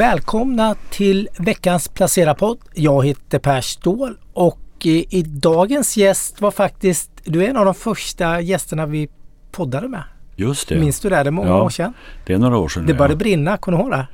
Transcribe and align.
Välkomna 0.00 0.74
till 0.90 1.28
veckans 1.38 1.88
Placera-podd. 1.88 2.58
Jag 2.74 3.06
heter 3.06 3.38
Per 3.38 3.60
Ståhl 3.60 4.16
och 4.32 4.58
eh, 4.84 4.90
i 4.90 5.22
dagens 5.26 5.96
gäst 5.96 6.40
var 6.40 6.50
faktiskt, 6.50 7.10
du 7.24 7.44
är 7.44 7.48
en 7.48 7.56
av 7.56 7.64
de 7.64 7.74
första 7.74 8.40
gästerna 8.40 8.86
vi 8.86 9.08
poddade 9.50 9.88
med. 9.88 10.02
Just 10.36 10.68
det. 10.68 10.80
Minns 10.80 11.00
du 11.00 11.08
det? 11.08 11.22
Det 11.22 11.28
är 11.28 11.30
många 11.30 11.48
Ja, 11.48 11.62
år 11.62 11.70
sedan. 11.70 11.92
Det 12.26 12.32
är 12.32 12.38
några 12.38 12.58
år 12.58 12.68
sedan 12.68 12.86
Det 12.86 12.94
började 12.94 13.14
ja. 13.14 13.18
brinna, 13.18 13.56
kommer 13.56 13.78
du 13.78 13.84
ihåg 13.84 13.92
det? 13.92 14.06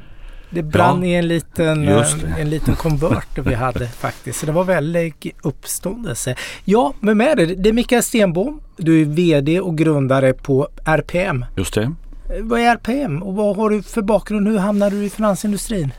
Det 0.51 0.63
brann 0.63 1.03
Ja, 1.03 1.09
i 1.09 1.15
en 1.15 1.29
liten, 1.29 1.89
eh, 1.89 2.41
en 2.41 2.51
liten 2.51 2.77
konvert 2.77 3.39
vi 3.39 3.55
hade 3.65 3.87
faktiskt. 3.89 4.41
Så 4.41 4.47
det 4.47 4.53
var 4.53 4.65
väldigt 4.65 5.27
uppståndelse. 5.43 6.37
Ja, 6.65 6.95
men 7.01 7.19
med 7.19 7.37
det, 7.37 7.47
det 7.47 7.69
är 7.69 7.73
Mikael 7.73 8.03
Stenbom. 8.03 8.61
Du 8.77 9.01
är 9.03 9.05
VD 9.05 9.61
och 9.61 9.79
grundare 9.79 10.33
på 10.33 10.69
RPM. 10.85 11.45
Just 11.57 11.75
det. 11.75 11.93
Vad 12.29 12.61
är 12.61 12.71
RPM 12.71 13.23
och 13.23 13.35
vad 13.35 13.57
har 13.57 13.71
du 13.71 13.83
för 13.83 14.03
bakgrund? 14.03 14.49
Hur 14.49 14.59
hamnade 14.59 14.97
du 14.97 15.05
i 15.05 15.11
finansindustrin? 15.11 15.93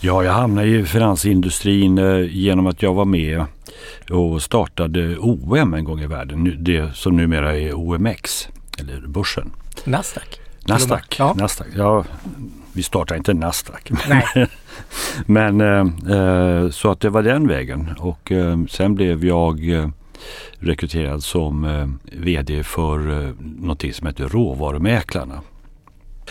Ja, 0.00 0.24
jag 0.24 0.32
hamnade 0.32 0.68
i 0.68 0.84
finansindustrin 0.84 1.98
eh, 1.98 2.36
genom 2.36 2.66
att 2.66 2.82
jag 2.82 2.94
var 2.94 3.04
med 3.04 3.44
och 4.10 4.42
startade 4.42 5.18
OM 5.18 5.74
en 5.74 5.84
gång 5.84 6.00
i 6.00 6.06
världen. 6.06 6.56
Det 6.58 6.96
som 6.96 7.16
numera 7.16 7.58
är 7.58 7.74
OMX, 7.74 8.48
eller 8.78 9.00
börsen. 9.06 9.50
Nasdaq. 9.84 10.40
Nasdaq. 10.66 11.16
Ja. 11.18 11.34
Nasdaq. 11.36 11.68
Ja, 11.76 12.04
vi 12.72 12.82
startade 12.82 13.18
inte 13.18 13.34
Nasdaq. 13.34 13.90
Nej. 14.08 14.46
Men 15.26 15.60
eh, 15.60 16.16
eh, 16.18 16.70
så 16.70 16.90
att 16.90 17.00
det 17.00 17.10
var 17.10 17.22
den 17.22 17.48
vägen. 17.48 17.94
Och 17.98 18.32
eh, 18.32 18.58
sen 18.70 18.94
blev 18.94 19.24
jag 19.24 19.70
eh, 19.70 19.88
rekryterad 20.58 21.22
som 21.22 21.98
VD 22.12 22.62
för 22.62 22.98
någonting 23.60 23.92
som 23.92 24.06
heter 24.06 24.28
Råvarumäklarna. 24.28 25.40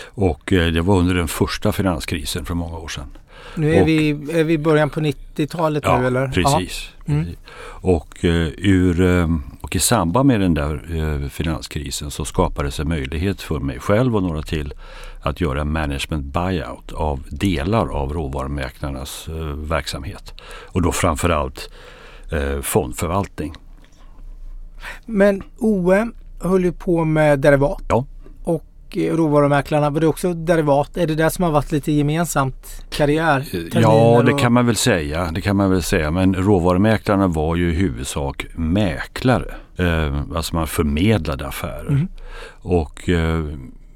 Och 0.06 0.54
eh, 0.54 0.68
det 0.68 0.82
var 0.82 0.98
under 0.98 1.16
den 1.16 1.28
första 1.28 1.72
finanskrisen 1.72 2.46
för 2.46 2.54
många 2.54 2.78
år 2.78 2.88
sedan. 2.88 3.08
Nu 3.56 3.76
är, 3.76 3.82
Och- 3.82 3.88
vi, 3.88 4.10
är 4.10 4.44
vi 4.44 4.54
i 4.54 4.58
början 4.58 4.90
på 4.90 5.00
90-talet 5.00 5.84
nu 5.84 6.08
eller? 6.08 6.28
precis. 6.28 6.90
Mm. 7.06 7.26
Och, 7.66 8.26
eh, 8.26 8.48
ur, 8.58 9.02
eh, 9.02 9.28
och 9.62 9.76
i 9.76 9.80
samband 9.80 10.28
med 10.28 10.40
den 10.40 10.54
där 10.54 11.30
finanskrisen 11.30 12.12
så 12.12 12.26
skapades 12.26 12.80
en 12.80 12.88
möjlighet 12.88 13.42
för 13.42 13.60
mig 13.60 13.80
själv 13.80 14.16
och 14.16 14.24
några 14.24 14.42
till 14.42 14.74
att 15.22 15.42
göra 15.42 15.62
en 15.62 15.72
management 15.72 16.26
buyout 16.26 16.92
av 16.92 17.24
delar 17.30 17.88
av 17.88 18.14
råvarumäklarnas 18.14 19.28
verksamhet. 19.56 20.34
Och 20.66 20.82
då 20.82 20.92
framförallt 20.92 21.70
fondförvaltning. 22.62 23.54
Men 25.06 25.44
OM 25.58 26.14
höll 26.40 26.64
ju 26.64 26.72
på 26.72 27.06
med 27.06 27.40
derivat. 27.40 27.84
Ja. 27.88 28.06
Och 28.94 28.98
eh, 28.98 29.16
råvarumäklarna, 29.16 29.90
var 29.90 30.00
det 30.02 30.08
också 30.08 30.34
derivat? 30.34 30.98
Är 30.98 31.08
det 31.08 31.16
det 31.16 31.30
som 31.30 31.44
har 31.44 31.52
varit 31.52 31.72
lite 31.72 31.92
gemensamt 31.92 32.86
karriär? 32.90 33.46
Eh, 33.54 33.82
Ja, 33.82 34.22
det 34.26 34.34
och- 34.34 34.40
kan 34.40 34.54
man 34.54 34.66
väl 34.66 34.76
säga. 34.76 35.32
Det 35.32 35.42
kan 35.42 35.56
man 35.56 35.70
väl 35.72 35.84
säga. 35.84 36.12
Men 36.12 36.36
råvarumäklarna 36.36 37.28
var 37.28 37.56
ju 37.56 37.72
i 37.72 37.76
huvudsak 37.76 38.46
mäklare. 38.56 39.54
Eh, 39.78 40.22
alltså 40.36 40.56
man 40.56 40.68
förmedlade 40.68 41.48
affärer. 41.48 41.90
Mhm. 41.90 42.08
Och 42.62 43.10
eh, 43.10 43.46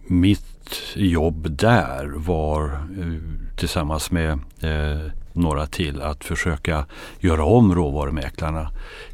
mitt 0.08 0.44
jobb 0.96 1.48
där 1.58 2.14
var 2.16 2.64
eh, 2.66 3.58
tillsammans 3.58 4.12
med 4.12 4.32
eh, 4.62 5.12
några 5.34 5.66
till 5.66 6.02
att 6.02 6.24
försöka 6.24 6.86
göra 7.20 7.44
om 7.46 7.76
råvarumäklarna 7.76 8.70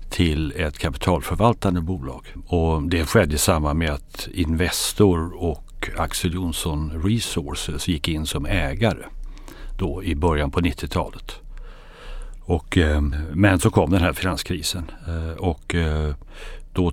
till 0.10 0.54
ett 0.58 0.78
kapitalförvaltande 0.80 1.82
bolag. 1.82 2.26
Och 2.48 2.84
det 2.90 3.06
skedde 3.06 3.36
i 3.36 3.38
samband 3.38 3.80
med 3.80 3.92
att 3.92 4.28
Investor 4.34 5.44
och 5.44 5.63
Axel 5.98 6.34
Johnson 6.34 7.02
Resources 7.04 7.88
gick 7.88 8.08
in 8.08 8.26
som 8.26 8.46
ägare 8.46 9.06
då 9.78 10.04
i 10.04 10.16
början 10.16 10.52
på 10.52 10.60
90-talet. 10.60 11.36
Och, 12.46 12.78
ehm, 12.78 13.16
men 13.34 13.60
så 13.60 13.70
kom 13.70 13.92
den 13.92 14.02
här 14.02 14.14
finanskrisen 14.14 14.92
eh, 15.08 15.38
och 15.38 15.76
eh, 15.76 16.16
då 16.74 16.92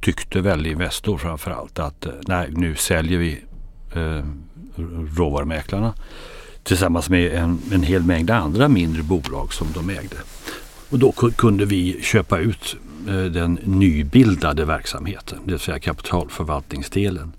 tyckte 0.00 0.40
väl 0.40 0.66
Investor 0.66 1.18
framförallt 1.18 1.78
att 1.78 2.06
eh, 2.06 2.12
nej, 2.26 2.48
nu 2.50 2.76
säljer 2.76 3.18
vi 3.18 3.44
råvarumäklarna 5.16 5.94
tillsammans 6.62 7.10
med 7.10 7.32
en, 7.32 7.58
en 7.72 7.82
hel 7.82 8.02
mängd 8.02 8.30
andra 8.30 8.68
mindre 8.68 9.02
bolag 9.02 9.52
som 9.52 9.66
de 9.74 9.90
ägde. 9.90 10.16
Och 10.90 10.98
då 10.98 11.12
kunde 11.12 11.64
vi 11.64 12.02
köpa 12.02 12.38
ut 12.38 12.76
den 13.32 13.58
nybildade 13.62 14.64
verksamheten, 14.64 15.38
det 15.44 15.50
vill 15.50 15.60
säga 15.60 15.78
kapitalförvaltningsdelen 15.78 17.32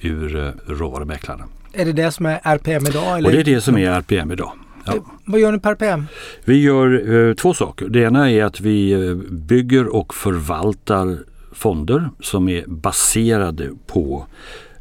ur 0.00 0.36
eh, 0.46 0.50
råvarumäklarna. 0.66 1.44
Är 1.72 1.84
det 1.84 1.92
det 1.92 2.12
som 2.12 2.26
är 2.26 2.40
RPM 2.44 2.86
idag? 2.86 3.18
Eller? 3.18 3.28
Och 3.28 3.32
det 3.32 3.40
är 3.40 3.44
det 3.54 3.60
som 3.60 3.76
är 3.76 3.90
RPM 3.90 4.32
idag. 4.32 4.52
Ja. 4.84 4.94
Eh, 4.94 5.02
Vad 5.24 5.40
gör 5.40 5.52
ni 5.52 5.58
på 5.58 5.68
RPM? 5.68 6.06
Vi 6.44 6.62
gör 6.62 7.14
eh, 7.28 7.34
två 7.34 7.54
saker. 7.54 7.88
Det 7.88 8.00
ena 8.00 8.30
är 8.30 8.44
att 8.44 8.60
vi 8.60 8.92
eh, 8.92 9.14
bygger 9.30 9.86
och 9.86 10.14
förvaltar 10.14 11.18
fonder 11.52 12.10
som 12.20 12.48
är 12.48 12.64
baserade 12.66 13.70
på 13.86 14.26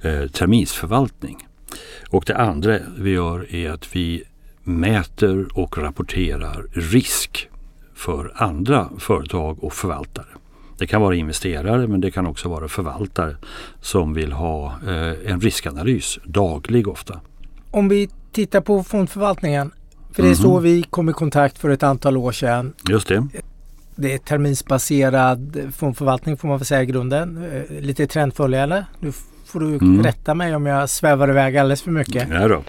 eh, 0.01 0.27
terminsförvaltning. 0.27 1.37
Och 2.09 2.23
det 2.27 2.37
andra 2.37 2.79
vi 2.97 3.09
gör 3.11 3.55
är 3.55 3.69
att 3.69 3.95
vi 3.95 4.23
mäter 4.63 5.47
och 5.53 5.77
rapporterar 5.77 6.65
risk 6.73 7.49
för 7.95 8.31
andra 8.35 8.89
företag 8.99 9.63
och 9.63 9.73
förvaltare. 9.73 10.25
Det 10.79 10.87
kan 10.87 11.01
vara 11.01 11.15
investerare 11.15 11.87
men 11.87 12.01
det 12.01 12.11
kan 12.11 12.25
också 12.27 12.49
vara 12.49 12.67
förvaltare 12.67 13.35
som 13.81 14.13
vill 14.13 14.31
ha 14.31 14.65
eh, 14.87 15.31
en 15.31 15.41
riskanalys, 15.41 16.19
daglig 16.25 16.87
ofta. 16.87 17.19
Om 17.71 17.89
vi 17.89 18.09
tittar 18.31 18.61
på 18.61 18.83
fondförvaltningen. 18.83 19.71
För 20.13 20.21
det 20.23 20.27
är 20.27 20.35
Mhm. 20.35 20.35
så 20.43 20.59
vi 20.59 20.83
kom 20.83 21.09
i 21.09 21.13
kontakt 21.13 21.57
för 21.57 21.69
ett 21.69 21.83
antal 21.83 22.17
år 22.17 22.31
sedan. 22.31 22.73
Just 22.89 23.07
det. 23.07 23.27
Det 23.95 24.13
är 24.13 24.17
terminsbaserad 24.17 25.59
fondförvaltning 25.75 26.37
får 26.37 26.47
man 26.47 26.57
väl 26.57 26.65
säga 26.65 26.83
i 26.83 26.85
grunden. 26.85 27.43
Eh, 27.69 27.81
Lite 27.81 28.07
trendföljande. 28.07 28.85
Nu 28.99 29.11
får 29.45 29.59
du 29.59 29.65
Mm. 29.65 30.03
rätta 30.03 30.33
mig 30.35 30.55
om 30.55 30.65
jag 30.65 30.89
svävar 30.89 31.29
iväg 31.29 31.57
alldeles 31.57 31.81
för 31.81 31.91
mycket. 31.91 32.27
Ja, 32.29 32.47
då. 32.47 32.63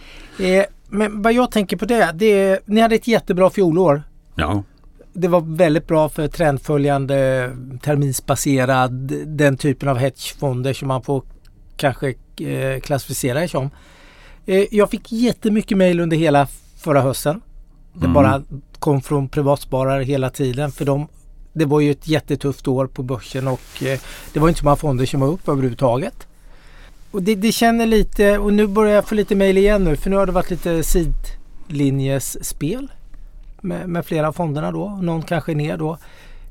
Eh, 0.45 0.65
Men 0.93 1.23
vad 1.23 1.33
jag 1.33 1.51
tänker 1.51 1.77
på 1.77 1.85
det, 1.85 2.11
det 2.15 2.27
är, 2.27 2.59
ni 2.65 2.81
hade 2.81 2.95
ett 2.95 3.07
jättebra 3.09 3.51
fjolår. 3.51 4.03
ja. 4.35 4.65
Det 5.13 5.29
var 5.29 5.41
väldigt 5.41 5.87
bra 5.87 6.09
för 6.09 6.29
trendföljande, 6.29 7.51
terminsbaserad, 7.83 8.93
den 9.27 9.57
typen 9.57 9.89
av 9.89 9.99
hedgefonder 9.99 10.73
som 10.73 10.89
man 10.89 11.03
får 11.03 11.23
kanske 11.77 12.15
eh, 12.41 12.81
klassificera 12.81 13.41
det 13.41 13.49
som. 13.49 13.71
Eh, 14.47 14.65
jag 14.71 14.91
fick 14.91 15.13
jättemycket 15.13 15.79
mejl 15.79 16.01
under 16.01 16.17
hela 16.17 16.47
förra 16.79 17.01
hösten. 17.01 17.41
Det 17.93 18.05
Mm. 18.05 18.13
bara 18.15 18.43
kom 18.79 19.03
från 19.03 19.29
privatsparare 19.29 20.05
hela 20.05 20.31
tiden 20.31 20.73
för 20.73 20.85
de, 20.85 21.09
det 21.53 21.65
var 21.65 21.81
ju 21.81 21.91
ett 21.91 22.09
jättetufft 22.09 22.69
år 22.69 22.87
på 22.87 23.03
börsen 23.03 23.49
och 23.49 23.83
eh, 23.83 23.99
det 24.33 24.41
var 24.41 24.49
inte 24.49 24.59
så 24.61 24.65
många 24.65 24.77
fonder 24.77 25.07
som 25.07 25.21
var 25.21 25.29
upp 25.29 25.49
överhuvudtaget. 25.49 26.27
Och 27.11 27.23
det, 27.23 27.35
det 27.35 27.53
känner 27.53 27.87
lite, 27.87 28.39
och 28.39 28.53
nu 28.53 28.67
börjar 28.67 28.95
jag 28.95 29.09
få 29.09 29.15
lite 29.15 29.35
mejl 29.35 29.59
igen 29.59 29.85
nu 29.85 29.97
för 29.97 30.11
nu 30.11 30.17
har 30.17 30.27
det 30.27 30.33
varit 30.33 30.51
lite 30.51 30.83
sidlinjesspel 30.83 32.89
med, 33.63 33.89
med 33.89 34.07
flera 34.07 34.29
av 34.29 34.33
fonderna 34.33 34.73
då. 34.73 34.89
Någon 34.89 35.23
kanske 35.23 35.53
är 35.53 35.57
ner 35.57 35.77
då. 35.77 35.99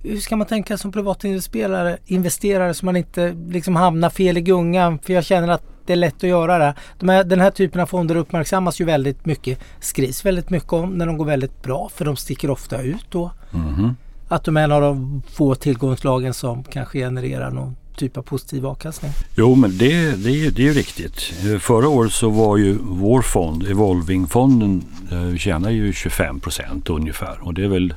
Hur 0.03 0.17
ska 0.17 0.35
man 0.35 0.47
tänka 0.47 0.77
som 0.77 0.91
privatinvesterare 0.91 1.97
investerare 2.05 2.73
så 2.73 2.85
man 2.85 2.95
inte 2.95 3.35
liksom 3.49 3.75
hamnar 3.75 4.09
fel 4.09 4.37
i 4.37 4.41
gungan? 4.41 4.99
För 4.99 5.13
jag 5.13 5.25
känner 5.25 5.47
att 5.47 5.63
det 5.85 5.93
är 5.93 5.97
lätt 5.97 6.15
att 6.15 6.29
göra 6.29 6.57
det. 6.57 6.73
De 6.99 7.09
här, 7.09 7.23
den 7.23 7.39
här 7.39 7.51
typen 7.51 7.81
av 7.81 7.85
fonder 7.85 8.15
uppmärksammas 8.15 8.81
ju 8.81 8.85
väldigt 8.85 9.25
mycket. 9.25 9.59
Skrivs 9.79 10.25
väldigt 10.25 10.49
mycket 10.49 10.73
om 10.73 10.89
när 10.89 11.05
de 11.05 11.17
går 11.17 11.25
väldigt 11.25 11.63
bra 11.63 11.89
för 11.95 12.05
de 12.05 12.15
sticker 12.15 12.49
ofta 12.49 12.81
ut 12.81 13.05
då. 13.09 13.31
Mhm. 13.51 13.95
Att 14.27 14.43
de 14.43 14.57
är 14.57 14.63
en 14.63 14.71
av 14.71 14.81
de 14.81 15.21
få 15.31 15.55
tillgångslagen 15.55 16.33
som 16.33 16.63
kanske 16.63 16.99
genererar 16.99 17.51
någon 17.51 17.75
typ 17.99 18.17
av 18.17 18.21
positiv 18.21 18.65
avkastning. 18.65 19.11
Jo, 19.35 19.55
men 19.55 19.77
det, 19.77 20.11
det, 20.23 20.29
är 20.29 20.35
ju- 20.35 20.49
det 20.51 20.61
är 20.61 20.67
ju 20.67 20.73
riktigt. 20.73 21.33
Eh, 21.45 21.59
förra 21.59 21.87
året 21.89 22.11
så 22.13 22.29
var 22.29 22.57
ju 22.57 22.77
vår 22.81 23.21
fond, 23.21 23.63
Evolving-fonden, 23.67 24.83
eh, 25.11 25.37
tjänar 25.37 25.69
ju 25.69 25.93
25 25.93 26.39
procent 26.39 26.89
ungefär. 26.89 27.37
Och 27.41 27.53
det 27.53 27.63
är 27.63 27.67
väl 27.67 27.93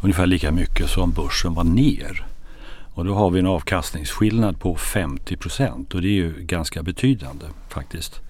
ungefär 0.00 0.26
lika 0.26 0.52
mycket 0.52 0.90
som 0.90 1.10
börsen 1.12 1.54
var 1.54 1.64
ner. 1.64 2.26
Och 2.94 3.04
då 3.04 3.14
har 3.14 3.30
vi 3.30 3.38
en 3.40 3.46
avkastningsskillnad 3.46 4.60
på 4.60 4.76
50 4.76 5.36
procent 5.36 5.94
och 5.94 6.02
det 6.02 6.08
är 6.08 6.12
ju 6.12 6.34
ganska 6.40 6.82
betydande 6.82 7.44
faktiskt. 7.68 8.20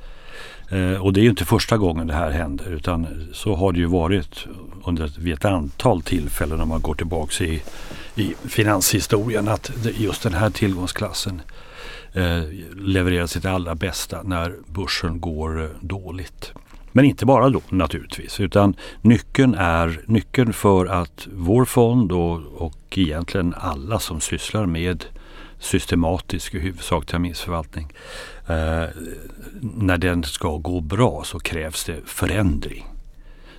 Eh, 0.71 1.03
och 1.03 1.13
det 1.13 1.21
är 1.21 1.23
ju 1.23 1.31
inte 1.31 1.45
första 1.45 1.77
gången 1.77 2.07
det 2.07 2.15
här 2.15 2.31
händer 2.31 2.73
utan 2.73 3.29
så 3.33 3.55
har 3.55 3.73
det 3.73 3.79
ju 3.79 3.87
varit 3.87 4.47
under 4.85 5.05
ett, 5.05 5.19
vid 5.19 5.35
ett 5.35 5.45
antal 5.45 6.03
tillfällen 6.03 6.61
om 6.61 6.69
man 6.69 6.81
går 6.81 6.95
tillbaka 6.95 7.45
i, 7.45 7.63
i 8.15 8.35
finanshistorien 8.49 9.49
att 9.49 9.71
just 9.99 10.23
den 10.23 10.35
här 10.35 10.51
tillgångsklassen 10.51 11.43
eh, 12.13 12.43
levererar 12.77 13.27
sitt 13.27 13.45
allra 13.45 13.75
bästa 13.75 14.23
när 14.23 14.55
börsen 14.67 15.21
går 15.21 15.63
eh, 15.63 15.69
dåligt. 15.81 16.53
Men 16.93 17.05
inte 17.05 17.27
bara 17.27 17.51
då 17.51 17.61
naturligtvis 17.69 18.41
utan 18.41 18.77
nyckeln 19.01 19.55
är 19.55 20.01
nyckeln 20.07 20.53
för 20.53 20.87
att 20.87 21.29
vår 21.33 21.65
fond 21.65 22.13
och, 22.13 22.41
och 22.57 22.99
egentligen 22.99 23.55
alla 23.57 23.99
som 23.99 24.21
sysslar 24.21 24.67
med 24.67 25.05
systematisk 25.61 26.55
i 26.55 26.59
huvudsak 26.59 27.07
terminsförvaltning. 27.07 27.93
Eh, 28.47 28.85
när 29.61 29.99
den 29.99 30.25
ska 30.25 30.57
gå 30.57 30.81
bra 30.81 31.23
så 31.25 31.39
krävs 31.39 31.85
det 31.85 32.01
förändring. 32.07 32.87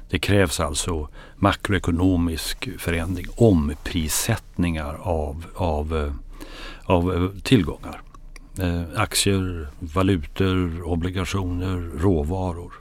Det 0.09 0.19
krävs 0.19 0.59
alltså 0.59 1.07
makroekonomisk 1.36 2.69
förändring, 2.77 3.25
omprissättningar 3.36 4.98
av, 5.01 5.45
av, 5.56 5.98
eh, 5.98 6.13
av 6.83 7.13
eh, 7.13 7.42
tillgångar. 7.44 8.01
Eh, 8.59 8.81
aktier, 8.95 9.68
valutor, 9.80 10.83
obligationer, 10.83 12.00
råvaror. 12.00 12.74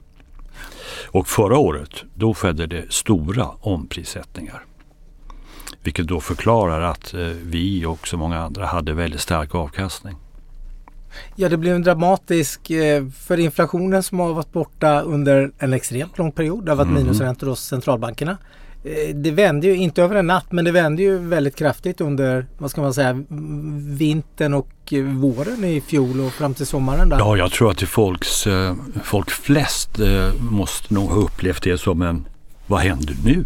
Och 1.07 1.29
förra 1.29 1.59
året 1.59 2.05
då 2.15 2.35
skedde 2.35 2.67
det 2.67 2.93
stora 2.93 3.49
omprissättningar. 3.61 4.65
Vilket 5.83 6.07
då 6.07 6.21
förklarar 6.21 6.81
att 6.81 7.15
eh, 7.15 7.21
vi 7.45 7.85
och 7.87 8.09
så 8.09 8.17
många 8.17 8.39
andra 8.39 8.67
hade 8.67 8.93
väldigt 8.93 9.21
stark 9.21 9.55
avkastning. 9.55 10.17
Ja, 11.37 11.49
det 11.49 11.57
blev 11.57 11.75
en 11.75 11.83
dramatisk 11.83 12.71
eh, 12.71 13.07
för 13.09 13.39
inflationen 13.39 14.03
som 14.03 14.19
har 14.19 14.33
varit 14.35 14.53
borta 14.53 15.01
under 15.01 15.51
en 15.59 15.73
extremt 15.73 16.19
lång 16.19 16.33
period. 16.33 16.65
Det 16.65 16.71
har 16.71 16.77
varit 16.77 16.89
mm. 16.89 17.03
minusräntor 17.03 17.47
hos 17.47 17.61
centralbankerna. 17.61 18.39
Eh, 18.85 19.15
det 19.15 19.31
vände 19.31 19.67
ju, 19.67 19.77
inte 19.77 20.03
över 20.03 20.17
en 20.17 20.27
natt, 20.27 20.53
men 20.53 20.65
det 20.65 20.73
vände 20.73 21.03
ju 21.03 21.19
väldigt 21.19 21.57
kraftigt 21.57 22.01
under, 22.01 22.47
vad 22.59 22.71
ska 22.71 22.81
man 22.81 22.95
säga, 22.95 23.25
vintern 23.99 24.55
och 24.55 24.93
våren 25.21 25.65
i 25.65 25.81
fjol 25.81 26.21
och 26.21 26.33
fram 26.33 26.55
till 26.55 26.67
sommaren. 26.67 27.09
Där. 27.09 27.19
Ja, 27.19 27.37
jag 27.37 27.53
tror 27.53 27.71
att 27.71 27.83
folks, 27.83 28.47
folk 29.05 29.31
flest 29.31 29.91
måste 30.39 30.95
nog 30.95 31.11
ha 31.11 31.17
upplevt 31.17 31.63
det 31.63 31.79
som 31.79 32.03
en, 32.03 32.27
vad 32.67 32.81
händer 32.81 33.17
nu? 33.25 33.45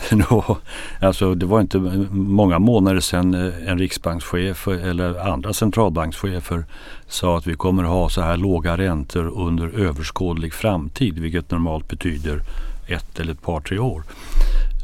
alltså 1.00 1.34
det 1.34 1.46
var 1.46 1.60
inte 1.60 1.78
många 2.10 2.58
månader 2.58 3.00
sedan 3.00 3.34
eh, 3.34 3.68
en 3.68 3.78
riksbankschef 3.78 4.68
eller 4.68 5.28
andra 5.32 5.52
centralbankschefer 5.52 6.64
sa 7.06 7.38
att 7.38 7.46
vi 7.46 7.54
kommer 7.54 7.82
att 7.82 7.90
ha 7.90 8.08
så 8.08 8.20
här 8.20 8.36
låga 8.36 8.76
räntor 8.76 9.32
under 9.36 9.68
överskådlig 9.68 10.54
framtid, 10.54 11.18
vilket 11.18 11.50
normalt 11.50 11.88
betyder 11.88 12.40
ett 12.88 13.20
eller 13.20 13.32
ett 13.32 13.42
par, 13.42 13.60
tre 13.60 13.78
år. 13.78 14.02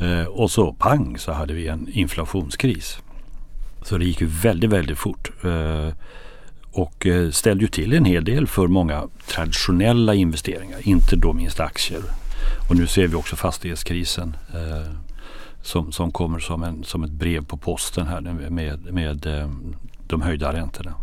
Eh, 0.01 0.27
och 0.27 0.51
så 0.51 0.73
pang 0.73 1.19
så 1.19 1.33
hade 1.33 1.55
vi 1.55 1.69
en 1.69 1.89
inflationskris. 1.93 2.99
Så 3.83 3.99
det 3.99 4.05
gick 4.05 4.21
ju 4.21 4.27
väldigt, 4.27 4.71
väldigt 4.71 4.99
fort. 4.99 5.31
Eh, 5.45 5.95
och 6.73 7.07
eh, 7.07 7.31
ställde 7.31 7.65
ju 7.65 7.69
till 7.69 7.93
en 7.93 8.05
hel 8.05 8.25
del 8.25 8.47
för 8.47 8.67
många 8.67 9.03
traditionella 9.27 10.15
investeringar, 10.15 10.79
inte 10.89 11.17
då 11.17 11.33
minst 11.33 11.61
aktier. 11.61 12.03
Och 12.69 12.77
nu 12.77 12.87
ser 12.87 13.07
vi 13.07 13.15
också 13.15 13.37
fastighetskrisen 13.37 14.37
eh, 14.55 14.93
som, 15.63 15.93
som 15.93 16.13
kommer 16.13 16.39
som, 16.39 16.63
en, 16.63 16.85
som 16.85 17.05
ett 17.05 17.11
brev 17.11 17.45
på 17.45 17.57
posten 17.57 18.07
här 18.07 18.21
med, 18.51 18.93
med 18.93 19.27
eh, 19.27 19.49
de 20.07 20.23
höjda 20.23 20.53
räntorna. 20.53 20.95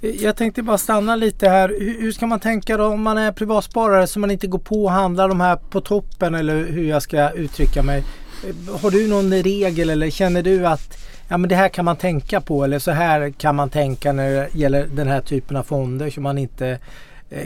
Jag 0.00 0.36
tänkte 0.36 0.62
bara 0.62 0.78
stanna 0.78 1.16
lite 1.16 1.48
här. 1.48 1.68
Hur, 1.68 2.12
ska 2.12 2.26
man 2.26 2.40
tänka 2.40 2.76
då 2.76 2.86
om 2.86 3.02
man 3.02 3.18
är 3.18 3.32
privatsparare 3.32 4.06
så 4.06 4.18
man 4.18 4.30
inte 4.30 4.46
går 4.46 4.58
på 4.58 4.84
och 4.84 4.90
handlar 4.90 5.28
de 5.28 5.40
här 5.40 5.56
på 5.56 5.80
toppen 5.80 6.34
eller 6.34 6.66
hur 6.66 6.88
jag 6.88 7.02
ska 7.02 7.30
uttrycka 7.30 7.82
mig. 7.82 8.04
Har 8.80 8.90
du 8.90 9.08
någon 9.08 9.32
regel 9.42 9.90
eller 9.90 10.10
känner 10.10 10.42
du 10.42 10.66
att 10.66 10.98
ja, 11.28 11.38
men 11.38 11.48
det 11.48 11.56
här 11.56 11.68
kan 11.68 11.84
man 11.84 11.96
tänka 11.96 12.40
på 12.40 12.64
eller 12.64 12.78
så 12.78 12.90
här 12.90 13.30
kan 13.30 13.56
man 13.56 13.70
tänka 13.70 14.12
när 14.12 14.30
det 14.30 14.48
gäller 14.52 14.86
den 14.86 15.08
här 15.08 15.20
typen 15.20 15.56
av 15.56 15.62
fonder 15.62 16.10
så 16.10 16.20
man 16.20 16.38
inte 16.38 16.78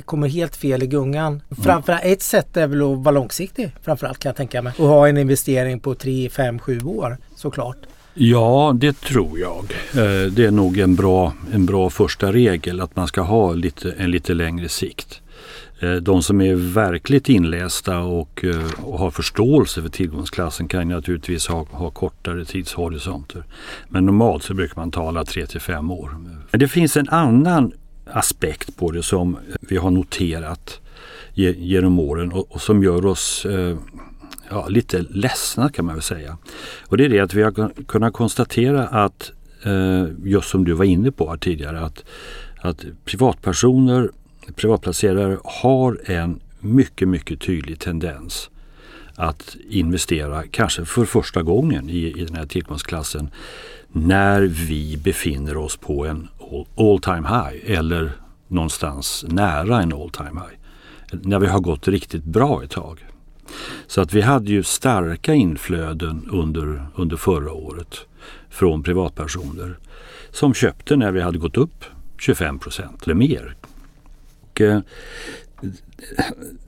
kommer 0.04 0.28
helt 0.28 0.56
fel 0.56 0.82
i 0.82 0.86
gungan. 0.86 1.32
Mm. 1.32 1.64
Framförallt 1.64 2.04
ett 2.04 2.22
sätt 2.22 2.56
är 2.56 2.66
väl 2.66 2.82
att 2.82 2.98
vara 2.98 3.10
långsiktig 3.10 3.70
framförallt 3.82 4.18
kan 4.18 4.30
jag 4.30 4.36
tänka 4.36 4.62
mig. 4.62 4.72
Och 4.78 4.88
ha 4.88 5.08
en 5.08 5.16
investering 5.16 5.80
på 5.80 5.94
3, 5.94 6.28
5, 6.30 6.58
7 6.58 6.80
år 6.80 7.18
såklart. 7.36 7.76
Ja, 8.14 8.72
det 8.76 9.00
tror 9.00 9.38
jag. 9.38 9.64
Eh, 9.92 10.32
det 10.32 10.44
är 10.44 10.50
nog 10.50 10.78
en 10.78 10.94
bra, 10.94 11.32
en 11.52 11.66
bra 11.66 11.90
första 11.90 12.32
regel 12.32 12.80
att 12.80 12.96
man 12.96 13.08
ska 13.08 13.20
ha 13.20 13.52
lite, 13.52 13.92
en 13.92 14.10
lite 14.10 14.34
längre 14.34 14.68
sikt. 14.68 15.20
Eh, 15.80 15.92
de 15.92 16.22
som 16.22 16.40
är 16.40 16.54
verkligt 16.54 17.28
inlästa 17.28 17.98
och, 17.98 18.44
och, 18.76 18.98
har 18.98 19.10
förståelse 19.10 19.82
för 19.82 19.88
tillgångsklassen 19.88 20.68
kan 20.68 20.88
naturligtvis 20.88 21.46
ha, 21.46 21.66
ha 21.70 21.90
kortare 21.90 22.44
tidshorisonter. 22.44 23.44
Men 23.88 24.06
normalt 24.06 24.42
så 24.42 24.54
brukar 24.54 24.76
man 24.76 24.90
tala 24.90 25.24
3 25.24 25.46
till 25.46 25.60
5 25.60 25.90
år. 25.90 26.16
Men 26.50 26.60
det 26.60 26.68
finns 26.68 26.96
en 26.96 27.08
annan 27.08 27.72
aspekt 28.12 28.76
på 28.76 28.90
det 28.90 29.02
som 29.02 29.36
vi 29.60 29.76
har 29.76 29.90
noterat 29.90 30.80
genom 31.34 31.98
åren 31.98 32.32
och, 32.32 32.52
och 32.52 32.60
som 32.60 32.82
gör 32.82 33.06
oss 33.06 33.46
eh, 33.46 33.76
ja, 34.50 34.68
lite 34.68 35.04
ledsna 35.10 35.68
kan 35.68 35.84
man 35.84 35.94
väl 35.94 36.02
säga. 36.02 36.38
Och 36.86 36.96
det 36.96 37.04
är 37.04 37.08
det 37.08 37.20
att 37.20 37.34
vi 37.34 37.42
har 37.42 37.84
kunnat 37.84 38.12
konstatera 38.12 38.86
att, 38.86 39.32
eh, 39.62 40.04
just 40.24 40.48
som 40.48 40.64
du 40.64 40.72
var 40.72 40.84
inne 40.84 41.10
på 41.10 41.36
tidigare, 41.36 41.80
att, 41.80 42.04
att 42.60 42.84
privatpersoner, 43.04 44.10
privatplacerare 44.56 45.38
har 45.44 46.00
en 46.04 46.40
mycket, 46.60 47.08
mycket 47.08 47.40
tydlig 47.40 47.78
tendens 47.78 48.50
att 49.14 49.56
investera, 49.68 50.42
kanske 50.50 50.84
för 50.84 51.04
första 51.04 51.42
gången 51.42 51.90
i, 51.90 52.20
i 52.20 52.24
den 52.24 52.36
här 52.36 52.46
tillgångsklassen, 52.46 53.30
när 53.92 54.42
vi 54.42 54.96
befinner 54.96 55.56
oss 55.56 55.76
på 55.76 56.06
en 56.06 56.28
all 56.76 57.00
time 57.00 57.28
high 57.28 57.78
eller 57.78 58.12
någonstans 58.48 59.24
nära 59.28 59.82
en 59.82 59.92
all 59.92 60.10
time 60.10 60.40
high. 60.40 60.58
När 61.22 61.38
vi 61.38 61.46
har 61.46 61.60
gått 61.60 61.88
riktigt 61.88 62.24
bra 62.24 62.62
ett 62.62 62.70
tag. 62.70 63.04
Så 63.86 64.00
att 64.00 64.12
vi 64.12 64.20
hade 64.20 64.50
ju 64.50 64.62
starka 64.62 65.34
inflöden 65.34 66.28
under, 66.32 66.86
under 66.94 67.16
förra 67.16 67.52
året 67.52 67.94
från 68.50 68.82
privatpersoner 68.82 69.78
som 70.30 70.54
köpte 70.54 70.96
när 70.96 71.12
vi 71.12 71.20
hade 71.20 71.38
gått 71.38 71.56
upp 71.56 71.84
25 72.18 72.58
procent 72.58 73.02
eller 73.02 73.14
mer. 73.14 73.56
Och, 74.42 74.60
eh, 74.60 74.80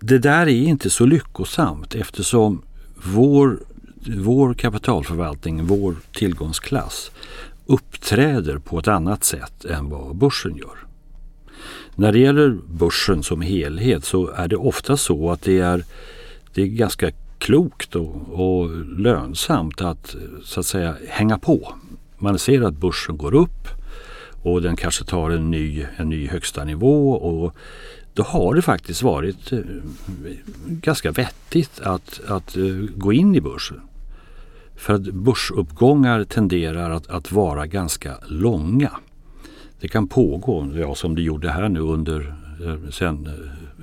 det 0.01 0.19
där 0.19 0.47
är 0.47 0.63
inte 0.63 0.91
så 0.91 1.07
lyckosamt 1.07 1.95
eftersom 1.95 2.63
vår, 2.95 3.61
vår 4.07 4.55
kapitalförvaltning, 4.55 5.67
vår 5.67 5.97
tillgångsklass 6.13 7.11
uppträder 7.67 8.59
på 8.59 8.79
ett 8.79 8.89
annat 8.89 9.25
sätt 9.25 9.65
än 9.65 9.89
vad 9.89 10.17
börsen 10.17 10.57
gör. 10.57 10.79
När 11.95 12.13
det 12.13 12.19
gäller 12.19 12.59
börsen 12.67 13.23
som 13.23 13.41
helhet 13.41 14.05
så 14.05 14.29
är 14.29 14.49
det 14.49 14.57
ofta 14.57 14.97
så 14.97 15.31
att 15.31 15.43
det 15.43 15.59
är, 15.59 15.85
det 16.55 16.63
är 16.63 16.67
ganska 16.67 17.11
klokt 17.39 17.97
och, 17.97 18.17
och 18.29 18.71
lönsamt 18.99 19.81
att 19.81 20.17
så 20.45 20.61
att 20.61 20.67
säga 20.67 20.97
hänga 21.09 21.39
på. 21.39 21.75
Man 22.19 22.39
ser 22.39 22.63
att 22.63 22.75
börsen 22.75 23.17
går 23.17 23.35
upp 23.35 23.69
och 24.43 24.63
den 24.63 24.77
kanske 24.77 25.05
tar 25.05 25.31
en 25.31 25.51
ny, 25.51 25.87
en 25.97 26.09
ny 26.09 26.29
högsta 26.29 26.65
nivå 26.65 27.13
och 27.13 27.57
då 28.15 28.23
har 28.23 28.55
det 28.55 28.63
faktiskt 28.63 29.03
varit 29.03 29.53
eh, 29.53 29.59
ganska 30.67 31.13
vettigt 31.13 31.81
att, 31.81 32.21
att 32.27 32.57
eh, 32.57 32.65
gå 32.97 33.13
in 33.13 33.35
i 33.35 33.41
börsen. 33.41 33.81
För 34.81 34.95
att 34.95 35.03
börsuppgångar 35.03 36.25
tenderar 36.25 36.91
att, 36.91 37.07
att 37.07 37.33
vara 37.33 37.67
ganska 37.67 38.19
långa. 38.27 38.91
Det 39.81 39.89
kan 39.89 40.09
pågå, 40.09 40.73
ja, 40.75 40.95
som 40.95 41.15
det 41.15 41.23
gjorde 41.23 41.51
här 41.51 41.69
nu 41.69 41.81
under 41.81 42.35
eh, 42.65 42.91
sen 42.91 43.27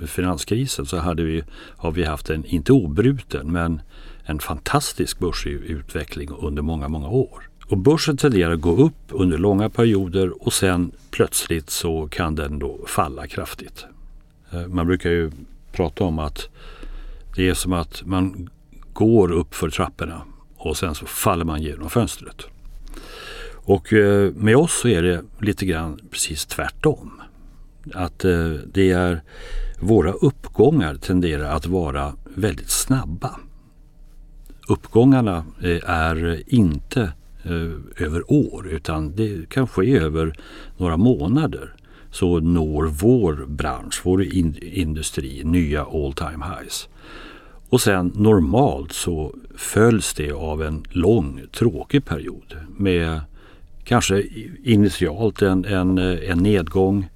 eh, 0.00 0.06
finanskrisen 0.06 0.86
så 0.86 0.96
hade 0.96 1.22
vi, 1.22 1.44
har 1.76 1.90
vi 1.92 2.04
haft 2.04 2.30
en, 2.30 2.44
inte 2.44 2.72
obruten, 2.72 3.52
men 3.52 3.80
en 4.24 4.38
fantastisk 4.38 5.18
börsutveckling 5.18 6.30
under 6.38 6.62
många, 6.62 6.88
många 6.88 7.08
år. 7.08 7.48
Och 7.66 7.78
börsen 7.78 8.16
tenderar 8.16 8.52
att 8.52 8.60
gå 8.60 8.76
upp 8.76 9.04
under 9.08 9.38
långa 9.38 9.70
perioder 9.70 10.46
och 10.46 10.52
sen 10.52 10.92
plötsligt 11.10 11.70
så 11.70 12.08
kan 12.08 12.34
den 12.34 12.58
då 12.58 12.78
falla 12.86 13.26
kraftigt. 13.26 13.86
Eh, 14.50 14.66
man 14.66 14.86
brukar 14.86 15.10
ju 15.10 15.30
prata 15.72 16.04
om 16.04 16.18
att 16.18 16.48
det 17.36 17.48
är 17.48 17.54
som 17.54 17.72
att 17.72 18.02
man 18.06 18.50
går 18.92 19.32
upp 19.32 19.54
för 19.54 19.70
trapporna 19.70 20.22
och 20.58 20.76
sen 20.76 20.94
så 20.94 21.06
faller 21.06 21.44
man 21.44 21.62
genom 21.62 21.90
fönstret. 21.90 22.46
Och 23.54 23.92
eh, 23.92 24.32
med 24.32 24.56
oss 24.56 24.80
så 24.80 24.88
är 24.88 25.02
det 25.02 25.22
lite 25.40 25.66
grann 25.66 26.00
precis 26.10 26.46
tvärtom. 26.46 27.20
Att 27.94 28.24
eh, 28.24 28.50
det 28.72 28.90
är 28.90 29.22
våra 29.80 30.12
uppgångar 30.12 30.94
tenderar 30.94 31.50
att 31.50 31.66
vara 31.66 32.12
väldigt 32.24 32.70
snabba. 32.70 33.36
Uppgångarna 34.68 35.44
eh, 35.62 35.90
är 35.90 36.42
inte 36.46 37.12
eh, 37.42 38.04
över 38.04 38.32
år 38.32 38.68
utan 38.68 39.16
det 39.16 39.48
kan 39.48 39.68
ske 39.68 39.98
över 39.98 40.38
några 40.76 40.96
månader 40.96 41.74
så 42.10 42.40
når 42.40 42.84
vår 42.84 43.46
bransch, 43.46 44.00
vår 44.04 44.22
industri 44.62 45.42
nya 45.44 45.84
all 45.84 46.12
time 46.12 46.44
highs. 46.44 46.88
Och 47.68 47.80
sen 47.80 48.12
normalt 48.14 48.92
så 48.92 49.34
följs 49.56 50.14
det 50.14 50.32
av 50.32 50.62
en 50.62 50.84
lång 50.90 51.40
tråkig 51.52 52.04
period 52.04 52.56
med 52.76 53.20
kanske 53.84 54.22
initialt 54.64 55.42
en, 55.42 55.64
en, 55.64 55.98
en 55.98 56.38
nedgång 56.38 57.08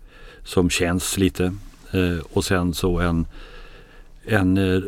som 0.45 0.71
känns 0.71 1.19
lite 1.19 1.45
eh, 1.93 2.19
och 2.33 2.45
sen 2.45 2.75
så 2.75 2.99
en, 2.99 3.27
en 4.25 4.57
eh, 4.59 4.83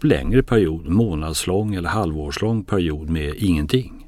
längre 0.00 0.42
period, 0.42 0.86
månadslång 0.86 1.74
eller 1.74 1.88
halvårslång 1.88 2.64
period 2.64 3.10
med 3.10 3.34
ingenting. 3.36 4.06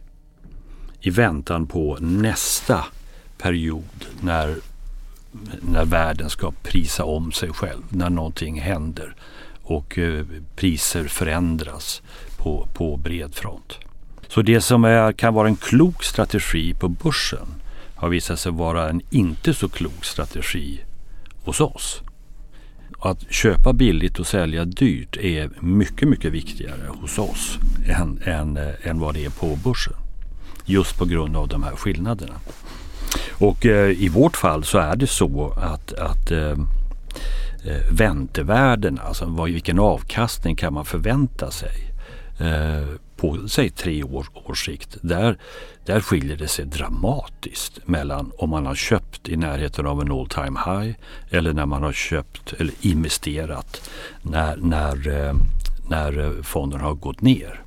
I 1.00 1.10
väntan 1.10 1.66
på 1.66 1.98
nästa 2.00 2.84
period 3.38 4.06
när, 4.20 4.56
när 5.60 5.84
världen 5.84 6.30
ska 6.30 6.52
prisa 6.62 7.04
om 7.04 7.32
sig 7.32 7.48
själv, 7.52 7.82
när 7.88 8.10
någonting 8.10 8.60
händer 8.60 9.14
och 9.66 9.98
eh, 9.98 10.24
priser 10.56 11.04
förändras 11.04 12.02
på, 12.36 12.68
på 12.74 12.96
bred 12.96 13.34
front. 13.34 13.78
Så 14.28 14.42
det 14.42 14.60
som 14.60 14.84
är, 14.84 15.12
kan 15.12 15.34
vara 15.34 15.48
en 15.48 15.56
klok 15.56 16.04
strategi 16.04 16.74
på 16.74 16.88
börsen 16.88 17.46
har 17.94 18.08
visat 18.08 18.40
sig 18.40 18.52
vara 18.52 18.88
en 18.88 19.00
inte 19.10 19.54
så 19.54 19.68
klok 19.68 20.04
strategi 20.04 20.80
hos 21.44 21.60
oss. 21.60 22.02
Att 22.98 23.32
köpa 23.32 23.72
billigt 23.72 24.18
och 24.18 24.26
sälja 24.26 24.64
dyrt 24.64 25.16
är 25.16 25.50
mycket, 25.60 26.08
mycket 26.08 26.32
viktigare 26.32 26.88
hos 26.88 27.18
oss 27.18 27.58
än, 27.88 28.22
än, 28.24 28.56
eh, 28.56 28.72
än 28.82 29.00
vad 29.00 29.14
det 29.14 29.24
är 29.24 29.30
på 29.30 29.58
börsen. 29.64 29.96
Just 30.64 30.98
på 30.98 31.04
grund 31.04 31.36
av 31.36 31.48
de 31.48 31.62
här 31.62 31.76
skillnaderna. 31.76 32.34
Och 33.38 33.66
eh, 33.66 33.90
i 33.90 34.08
vårt 34.08 34.36
fall 34.36 34.64
så 34.64 34.78
är 34.78 34.96
det 34.96 35.06
så 35.06 35.50
att, 35.50 35.92
att 35.92 36.30
eh, 36.30 36.56
eh 37.66 37.92
väntevärdena, 37.92 39.02
alltså 39.02 39.24
vad, 39.24 39.50
vilken 39.50 39.78
avkastning 39.78 40.56
kan 40.56 40.74
man 40.74 40.84
förvänta 40.84 41.50
sig 41.50 41.92
eh, 42.40 42.88
på 43.16 43.48
säg 43.48 43.70
tre 43.70 44.02
år, 44.02 44.26
års 44.44 44.66
sikt. 44.66 44.96
Där, 45.00 45.38
där 45.84 46.00
skiljer 46.00 46.36
det 46.36 46.48
sig 46.48 46.64
dramatiskt 46.64 47.80
mellan 47.84 48.32
om 48.38 48.50
man 48.50 48.66
har 48.66 48.74
köpt 48.74 49.28
i 49.28 49.36
närheten 49.36 49.86
av 49.86 50.00
en 50.00 50.12
all 50.12 50.28
time 50.28 50.60
high 50.66 50.96
eller 51.30 51.52
när 51.52 51.66
man 51.66 51.82
har 51.82 51.92
köpt 51.92 52.52
eller 52.52 52.74
investerat 52.80 53.90
när, 54.22 54.56
när, 54.56 55.08
eh, 55.08 55.34
när 55.88 56.18
eh, 56.18 56.42
fonden 56.42 56.80
har 56.80 56.94
gått 56.94 57.20
ner. 57.20 57.62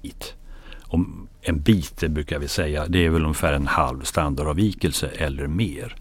Om 0.82 1.27
en 1.41 1.62
bit 1.62 1.98
det 1.98 2.10
brukar 2.10 2.39
vi 2.39 2.48
säga, 2.48 2.86
det 2.88 3.06
är 3.06 3.10
väl 3.10 3.24
ungefär 3.24 3.53
en 3.53 3.68
halv 3.68 4.03
standardavvikelse 4.03 5.08
eller 5.08 5.48
mer. 5.48 5.96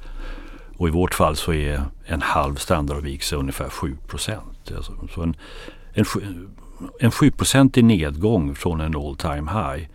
Och 0.78 0.88
i 0.88 0.90
vårt 0.90 1.14
fall 1.14 1.37
så 1.37 1.52
är 1.52 1.82
en 2.04 2.23
halv 2.23 2.54
standardavvikelse 2.54 3.37
ungefär 3.37 3.68
7 3.68 3.97
procent. 4.06 4.73
Alltså, 4.76 4.92
så 5.14 5.23
en, 5.23 5.35
en, 5.92 6.04
en 7.00 7.11
7 7.11 7.32
i 7.75 7.82
nedgång 7.82 8.54
från 8.54 8.80
en 8.80 8.97
all 8.97 9.16
time 9.16 9.50
high 9.50 9.88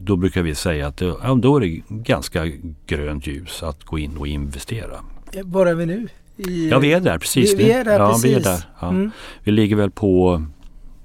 då 0.00 0.16
brukar 0.16 0.42
vi 0.42 0.54
säga 0.54 0.86
att 0.86 1.00
ja, 1.00 1.38
då 1.42 1.56
är 1.56 1.60
det 1.60 1.82
ganska 1.88 2.46
grönt 2.86 3.26
ljus 3.26 3.62
att 3.62 3.84
gå 3.84 3.98
in 3.98 4.16
och 4.16 4.26
investera. 4.26 5.00
Var 5.44 5.66
är 5.66 5.74
vi 5.74 5.86
nu? 5.86 6.08
I, 6.36 6.68
ja, 6.68 6.78
vi 6.78 6.92
är 6.92 7.00
där 7.00 7.18
precis. 7.18 7.52
Vi, 7.52 7.56
vi 7.56 7.70
är 7.70 7.84
där 7.84 8.00
ja, 8.00 8.08
precis. 8.08 8.24
Vi, 8.24 8.34
är 8.34 8.40
där, 8.40 8.60
ja. 8.80 8.88
Mm. 8.88 9.10
vi 9.42 9.52
ligger 9.52 9.76
väl 9.76 9.90
på 9.90 10.42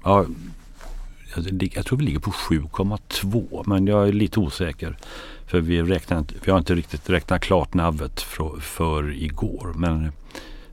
ja, 0.04 0.24
Alltså, 1.36 1.50
jag 1.72 1.86
tror 1.86 1.98
vi 1.98 2.04
ligger 2.04 2.18
på 2.18 2.30
7,2 2.30 3.62
men 3.66 3.86
jag 3.86 4.08
är 4.08 4.12
lite 4.12 4.40
osäker. 4.40 4.96
För 5.46 5.60
vi, 5.60 5.82
räknar, 5.82 6.24
vi 6.44 6.50
har 6.50 6.58
inte 6.58 6.74
riktigt 6.74 7.10
räknat 7.10 7.40
klart 7.40 7.74
navet 7.74 8.20
för, 8.20 8.60
för 8.60 9.12
igår. 9.22 9.72
Men, 9.76 10.12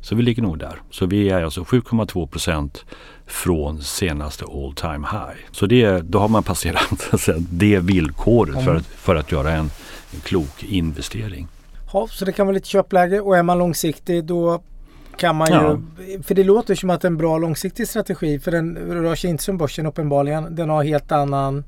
så 0.01 0.16
vi 0.16 0.24
ligger 0.24 0.44
nog 0.44 0.60
där. 0.60 0.82
Så 0.92 1.06
vi 1.06 1.30
är 1.30 1.44
alltså 1.44 1.62
7,2 1.62 2.28
procent 2.28 2.86
från 3.25 3.82
senaste 3.82 4.46
all 4.46 4.74
time 4.74 5.08
high. 5.12 5.39
Så 5.51 5.66
det, 5.66 6.01
då 6.01 6.20
har 6.20 6.28
man 6.28 6.44
passerat 6.44 7.08
alltså, 7.12 7.34
det 7.38 7.80
villkoret 7.80 8.54
mm. 8.54 8.66
för, 8.66 8.75
att, 8.75 8.86
för 8.86 9.16
att 9.16 9.32
göra 9.32 9.51
en, 9.51 9.70
en 10.13 10.20
klok 10.24 10.63
investering. 10.63 11.48
Ja, 11.94 12.08
så 12.12 12.25
det 12.25 12.32
kan 12.32 12.48
vara 12.48 12.54
lite 12.54 12.68
köpläge 12.68 13.20
och 13.20 13.38
är 13.38 13.44
man 13.44 13.58
långsiktig 13.58 14.24
då 14.24 14.63
kan 15.19 15.35
man 15.35 15.47
ja. 15.51 15.79
ju, 16.07 16.23
för 16.23 16.35
det 16.35 16.43
låter 16.43 16.75
som 16.75 16.89
att 16.89 17.05
en 17.05 17.17
bra 17.17 17.38
långsiktig 17.38 17.88
strategi 17.88 18.39
för 18.39 18.51
den 18.51 18.77
rör 18.77 19.15
sig 19.15 19.29
inte 19.29 19.43
som 19.43 19.57
börsen 19.57 19.85
uppenbarligen. 19.85 20.55
Den 20.55 20.69
har 20.69 20.83
helt 20.83 21.11
annan 21.11 21.63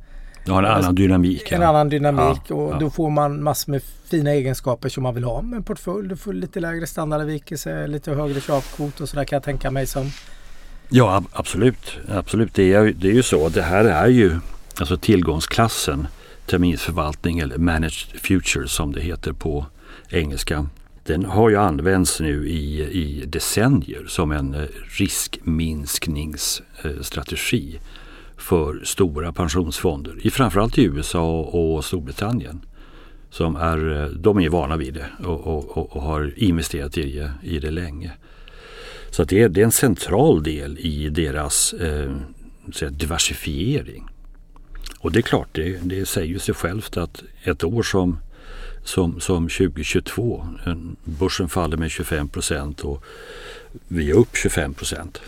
har 0.48 0.64
en 0.64 0.72
annan 0.72 0.96
dynamik. 0.96 1.52
En 1.52 1.62
ja. 1.62 1.68
annan 1.68 1.90
dynamik 1.90 2.42
ja, 2.48 2.56
och 2.56 2.74
ja. 2.74 2.78
då 2.80 2.90
får 2.90 3.10
man 3.10 3.44
massor 3.44 3.72
med 3.72 3.82
fina 3.84 4.32
egenskaper 4.32 4.90
som 4.90 5.04
man 5.04 5.16
vill 5.16 5.24
ha 5.24 5.42
med 5.42 5.58
en 5.58 5.64
portfölj. 5.64 6.08
Du 6.10 6.18
får 6.18 6.34
lite 6.34 6.60
lägre 6.60 6.88
standardavvikelse, 6.88 7.88
lite 7.88 8.12
högre 8.12 8.42
köpkvot 8.42 9.02
och 9.02 9.10
sådär 9.10 9.24
kan 9.24 9.36
jag 9.36 9.44
tänka 9.44 9.72
mig 9.72 9.88
som 9.88 10.12
Ja 10.90 11.24
absolut. 11.34 11.98
absolut. 12.10 12.54
Det, 12.54 12.74
är, 12.74 12.94
det 12.98 13.08
är 13.08 13.14
ju 13.14 13.24
så. 13.24 13.50
Det 13.50 13.62
här 13.62 13.86
är 13.86 14.08
ju 14.08 14.40
alltså 14.80 14.98
tillgångsklassen 14.98 16.08
terminsförvaltning 16.46 17.40
eller 17.40 17.58
managed 17.58 18.22
futures 18.22 18.72
som 18.72 18.92
det 18.92 19.02
heter 19.02 19.34
på 19.34 19.66
engelska. 20.10 20.66
Den 21.04 21.26
har 21.26 21.50
ju 21.50 21.56
använts 21.56 22.20
nu 22.20 22.50
i, 22.50 22.82
i 22.82 23.26
decennier 23.26 24.06
som 24.08 24.32
en 24.32 24.54
eh, 24.54 24.66
riskminskningsstrategi 24.98 27.76
eh, 27.76 27.82
för 28.38 28.82
stora 28.84 29.34
pensionsfonder 29.34 30.16
i 30.22 30.30
framförallt 30.30 30.78
i 30.78 30.84
USA 30.84 31.40
och 31.40 31.86
Storbritannien. 31.86 32.62
Som 33.30 33.56
är, 33.56 34.02
eh, 34.02 34.06
de 34.10 34.40
är 34.40 34.50
vana 34.50 34.78
vid 34.78 34.94
det 34.94 35.06
och, 35.26 35.48
och, 35.48 35.96
och 35.96 36.02
har 36.02 36.34
investerat 36.36 36.98
i, 36.98 37.30
i 37.44 37.60
det 37.60 37.72
länge. 37.72 38.12
Så 39.10 39.24
det 39.24 39.42
är, 39.42 39.50
det 39.50 39.62
är 39.62 39.66
en 39.66 39.72
central 39.72 40.44
del 40.44 40.78
i 40.80 41.10
deras 41.10 41.74
eh, 41.74 42.16
diversifiering. 42.92 44.08
Och 45.00 45.12
det 45.12 45.20
är 45.20 45.24
klart, 45.24 45.50
det, 45.52 45.80
det 45.84 46.06
säger 46.06 46.40
sig 46.40 46.56
självt 46.56 46.98
att 46.98 47.24
ett 47.44 47.64
år 47.64 47.84
som, 47.84 48.20
som, 48.84 49.20
som 49.20 49.50
2022, 49.50 50.46
börsen 51.04 51.50
faller 51.50 51.78
med 51.78 51.92
25 51.92 52.30
procent 52.30 52.80
och 52.80 53.04
vi 53.88 54.10
är 54.10 54.14
upp 54.14 54.36
25 54.36 54.74
procent. 54.74 55.22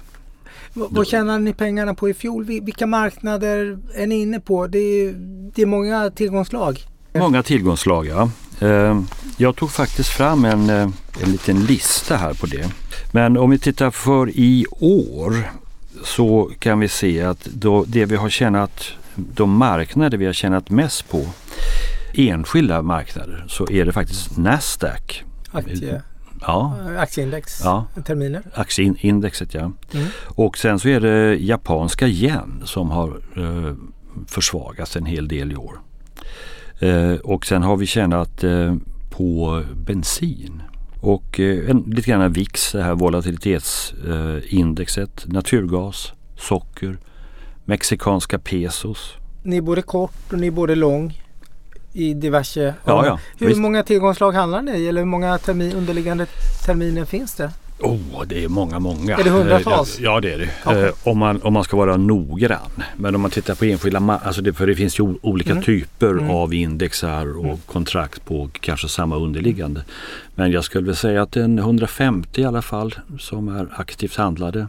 Vad 0.73 1.07
tjänar 1.07 1.39
ni 1.39 1.53
pengarna 1.53 1.93
på 1.93 2.09
i 2.09 2.13
fjol? 2.13 2.45
Vilka 2.45 2.87
marknader 2.87 3.79
är 3.95 4.07
ni 4.07 4.21
inne 4.21 4.39
på? 4.39 4.67
Det 4.67 4.79
är, 4.79 5.13
det 5.55 5.61
är 5.61 5.65
många 5.65 6.09
tillgångslag. 6.09 6.79
Många 7.13 7.43
tillgångslag 7.43 8.07
ja. 8.07 8.29
Ehm, 8.59 9.07
jag 9.37 9.55
tog 9.55 9.71
faktiskt 9.71 10.09
fram 10.09 10.45
en, 10.45 10.69
eh, 10.69 10.89
en 11.23 11.31
liten 11.31 11.65
lista 11.65 12.15
här 12.15 12.33
på 12.33 12.45
det. 12.45 12.71
Men 13.11 13.37
om 13.37 13.49
vi 13.49 13.59
tittar 13.59 13.91
för 13.91 14.29
i 14.29 14.65
år 14.79 15.51
så 16.03 16.51
kan 16.59 16.79
vi 16.79 16.87
se 16.87 17.21
att 17.21 17.47
det 17.87 18.05
vi 18.05 18.15
har 18.15 18.29
tjänat, 18.29 18.83
de 19.15 19.51
marknader 19.51 20.17
vi 20.17 20.25
har 20.25 20.33
tjänat 20.33 20.69
mest 20.69 21.09
på 21.09 21.25
enskilda 22.13 22.81
marknader 22.81 23.45
så 23.47 23.67
är 23.71 23.85
det 23.85 23.91
faktiskt 23.91 24.37
Nasdaq. 24.37 25.23
Aktie. 25.51 26.01
Ja. 26.41 26.77
Aktieindex, 26.97 27.61
ja. 27.63 27.85
terminer. 28.05 28.41
Aktieindexet 28.53 29.53
ja. 29.53 29.61
Mm. 29.61 30.07
Och 30.25 30.57
sen 30.57 30.79
så 30.79 30.89
är 30.89 30.99
det 30.99 31.35
japanska 31.35 32.07
yen 32.07 32.61
som 32.65 32.91
har 32.91 33.21
eh, 33.37 33.73
försvagats 34.27 34.95
en 34.95 35.05
hel 35.05 35.27
del 35.27 35.51
i 35.51 35.55
år. 35.55 35.79
Eh, 36.79 37.13
och 37.13 37.45
sen 37.45 37.63
har 37.63 37.77
vi 37.77 37.85
tjänat 37.85 38.43
eh, 38.43 38.75
på 39.09 39.63
bensin. 39.75 40.61
Och 40.99 41.39
eh, 41.39 41.69
en, 41.69 41.83
lite 41.87 42.11
grann 42.11 42.33
VIX, 42.33 42.71
det 42.71 42.83
här 42.83 42.95
volatilitetsindexet, 42.95 45.25
naturgas, 45.27 46.13
socker, 46.37 46.97
mexikanska 47.65 48.39
pesos. 48.39 49.13
Ni 49.43 49.57
är 49.57 49.61
både 49.61 49.81
kort 49.81 50.33
och 50.33 50.39
ni 50.39 50.47
är 50.47 50.51
både 50.51 50.75
lång 50.75 51.22
i 51.93 52.13
diverse... 52.13 52.73
Ja, 52.85 53.05
ja. 53.05 53.19
Hur 53.37 53.47
Visst. 53.47 53.59
många 53.59 53.83
tillgångslag 53.83 54.31
handlar 54.31 54.61
ni 54.61 54.71
i 54.71 54.87
eller 54.87 55.01
hur 55.01 55.05
många 55.05 55.37
termin, 55.37 55.73
underliggande 55.73 56.25
terminer 56.65 57.05
finns 57.05 57.35
det? 57.35 57.51
Oh, 57.79 58.23
det 58.25 58.43
är 58.43 58.47
många, 58.47 58.79
många. 58.79 59.17
Är 59.17 59.23
det 59.23 59.29
hundratals? 59.29 59.99
Ja, 59.99 60.19
det 60.19 60.33
är 60.33 60.37
det. 60.37 60.49
Okay. 60.65 60.83
Eh, 60.83 60.93
om, 61.03 61.17
man, 61.17 61.41
om 61.41 61.53
man 61.53 61.63
ska 61.63 61.77
vara 61.77 61.97
noggrann. 61.97 62.83
Men 62.95 63.15
om 63.15 63.21
man 63.21 63.31
tittar 63.31 63.55
på 63.55 63.65
enskilda, 63.65 64.19
alltså 64.23 64.41
det, 64.41 64.53
för 64.53 64.67
det 64.67 64.75
finns 64.75 64.99
ju 64.99 65.15
olika 65.21 65.51
mm. 65.51 65.63
typer 65.63 66.09
mm. 66.11 66.29
av 66.29 66.53
indexar 66.53 67.37
och 67.37 67.45
mm. 67.45 67.57
kontrakt 67.65 68.25
på 68.25 68.49
kanske 68.59 68.87
samma 68.87 69.15
underliggande. 69.15 69.83
Men 70.35 70.51
jag 70.51 70.63
skulle 70.63 70.85
väl 70.85 70.95
säga 70.95 71.21
att 71.21 71.31
det 71.31 71.39
är 71.39 71.43
en 71.43 71.59
150 71.59 72.41
i 72.41 72.45
alla 72.45 72.61
fall 72.61 72.95
som 73.19 73.47
är 73.47 73.67
aktivt 73.75 74.15
handlade. 74.15 74.67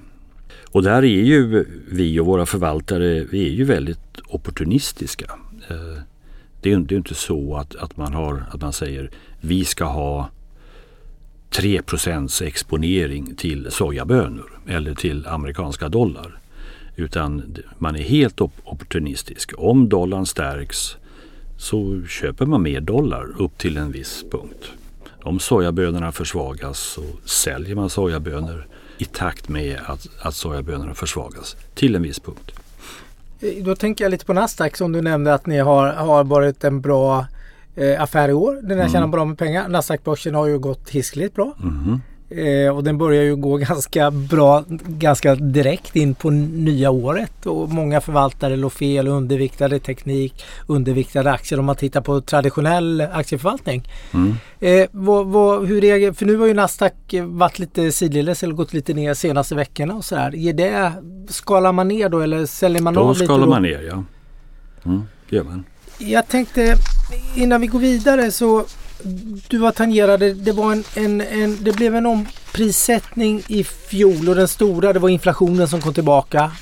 Och 0.70 0.82
där 0.82 1.04
är 1.04 1.22
ju 1.24 1.64
vi 1.88 2.20
och 2.20 2.26
våra 2.26 2.46
förvaltare, 2.46 3.24
vi 3.24 3.46
är 3.46 3.52
ju 3.52 3.64
väldigt 3.64 4.20
opportunistiska. 4.28 5.26
Det 6.64 6.72
är 6.72 6.86
ju 6.90 6.96
inte 6.96 7.14
så 7.14 7.56
att, 7.56 7.76
att, 7.76 7.96
man 7.96 8.14
har, 8.14 8.44
att 8.50 8.60
man 8.60 8.72
säger 8.72 9.10
vi 9.40 9.64
ska 9.64 9.84
ha 9.84 10.28
3% 11.50 12.44
exponering 12.44 13.36
till 13.36 13.70
sojabönor 13.70 14.60
eller 14.68 14.94
till 14.94 15.26
amerikanska 15.26 15.88
dollar. 15.88 16.38
Utan 16.96 17.56
man 17.78 17.96
är 17.96 18.02
helt 18.02 18.40
opportunistisk. 18.40 19.52
Om 19.56 19.88
dollarn 19.88 20.26
stärks 20.26 20.96
så 21.58 22.02
köper 22.08 22.46
man 22.46 22.62
mer 22.62 22.80
dollar 22.80 23.26
upp 23.38 23.58
till 23.58 23.76
en 23.76 23.92
viss 23.92 24.24
punkt. 24.30 24.70
Om 25.22 25.38
sojabönorna 25.38 26.12
försvagas 26.12 26.78
så 26.78 27.04
säljer 27.24 27.74
man 27.74 27.90
sojabönor 27.90 28.66
i 28.98 29.04
takt 29.04 29.48
med 29.48 29.80
att, 29.86 30.08
att 30.20 30.34
sojabönorna 30.34 30.94
försvagas 30.94 31.56
till 31.74 31.94
en 31.94 32.02
viss 32.02 32.20
punkt. 32.20 32.63
Då 33.64 33.76
tänker 33.76 34.04
jag 34.04 34.10
lite 34.10 34.24
på 34.24 34.32
Nasdaq 34.32 34.76
som 34.76 34.92
du 34.92 35.02
nämnde 35.02 35.34
att 35.34 35.46
ni 35.46 35.58
har, 35.58 35.92
har 35.92 36.24
varit 36.24 36.64
en 36.64 36.80
bra 36.80 37.26
eh, 37.76 38.02
affär 38.02 38.28
i 38.28 38.32
år. 38.32 38.54
Den 38.54 38.70
har 38.70 38.76
mm. 38.76 38.92
tjänat 38.92 39.10
bra 39.10 39.24
med 39.24 39.38
pengar. 39.38 39.68
Nasdaq-börsen 39.68 40.34
har 40.34 40.46
ju 40.46 40.58
gått 40.58 40.90
hiskligt 40.90 41.34
bra. 41.34 41.54
Mm. 41.62 42.00
Eh, 42.28 42.76
och 42.76 42.84
den 42.84 42.98
börjar 42.98 43.22
ju 43.22 43.36
gå 43.36 43.56
ganska 43.68 44.10
bra, 44.10 44.64
ganska 44.86 45.34
direkt 45.34 45.96
in 45.96 46.14
på 46.14 46.30
nya 46.30 46.90
året. 46.90 47.46
Och 47.46 47.68
många 47.68 48.00
förvaltare 48.00 48.56
låg 48.56 48.72
fel, 48.72 49.08
underviktade 49.08 49.78
teknik, 49.78 50.44
underviktade 50.66 51.32
aktier 51.32 51.58
om 51.58 51.64
man 51.64 51.76
tittar 51.76 52.00
på 52.00 52.20
traditionell 52.20 53.00
aktieförvaltning. 53.00 53.88
Mm. 54.14 54.34
Eh, 54.60 54.88
vad, 54.92 55.26
vad, 55.26 55.66
hur 55.66 55.80
reagerar, 55.80 56.12
för 56.12 56.26
nu 56.26 56.36
har 56.36 56.46
ju 56.46 56.54
Nasdaq 56.54 56.94
varit 57.24 57.58
lite 57.58 57.92
sidledes 57.92 58.42
eller 58.42 58.54
gått 58.54 58.72
lite 58.72 58.94
ner 58.94 59.14
senaste 59.14 59.54
veckorna 59.54 59.94
och 59.94 60.04
sådär. 60.04 60.30
Ger 60.30 60.52
det, 60.52 60.92
skalar 61.28 61.72
man 61.72 61.88
ner 61.88 62.08
då 62.08 62.20
eller 62.20 62.46
säljer 62.46 62.82
man 62.82 62.94
då 62.94 63.00
av 63.00 63.08
lite? 63.08 63.20
Då 63.20 63.26
skalar 63.26 63.46
man 63.46 63.62
ner 63.62 63.82
ja. 63.82 64.04
Mm, 64.84 65.02
det 65.30 65.36
gör 65.36 65.44
man. 65.44 65.64
Jag 65.98 66.28
tänkte 66.28 66.76
innan 67.36 67.60
vi 67.60 67.66
går 67.66 67.78
vidare 67.78 68.30
så 68.30 68.64
du 69.48 69.58
var 69.58 69.72
tangerade, 69.72 70.34
det, 70.34 70.52
var 70.52 70.72
en, 70.72 70.84
en, 70.94 71.20
en, 71.20 71.58
det 71.64 71.72
blev 71.72 71.94
en 71.96 72.06
omprissättning 72.06 73.42
i 73.48 73.64
fjol 73.64 74.28
och 74.28 74.34
den 74.34 74.48
stora 74.48 74.92
det 74.92 74.98
var 74.98 75.08
inflationen 75.08 75.68
som 75.68 75.80
kom 75.80 75.94
tillbaka. 75.94 76.52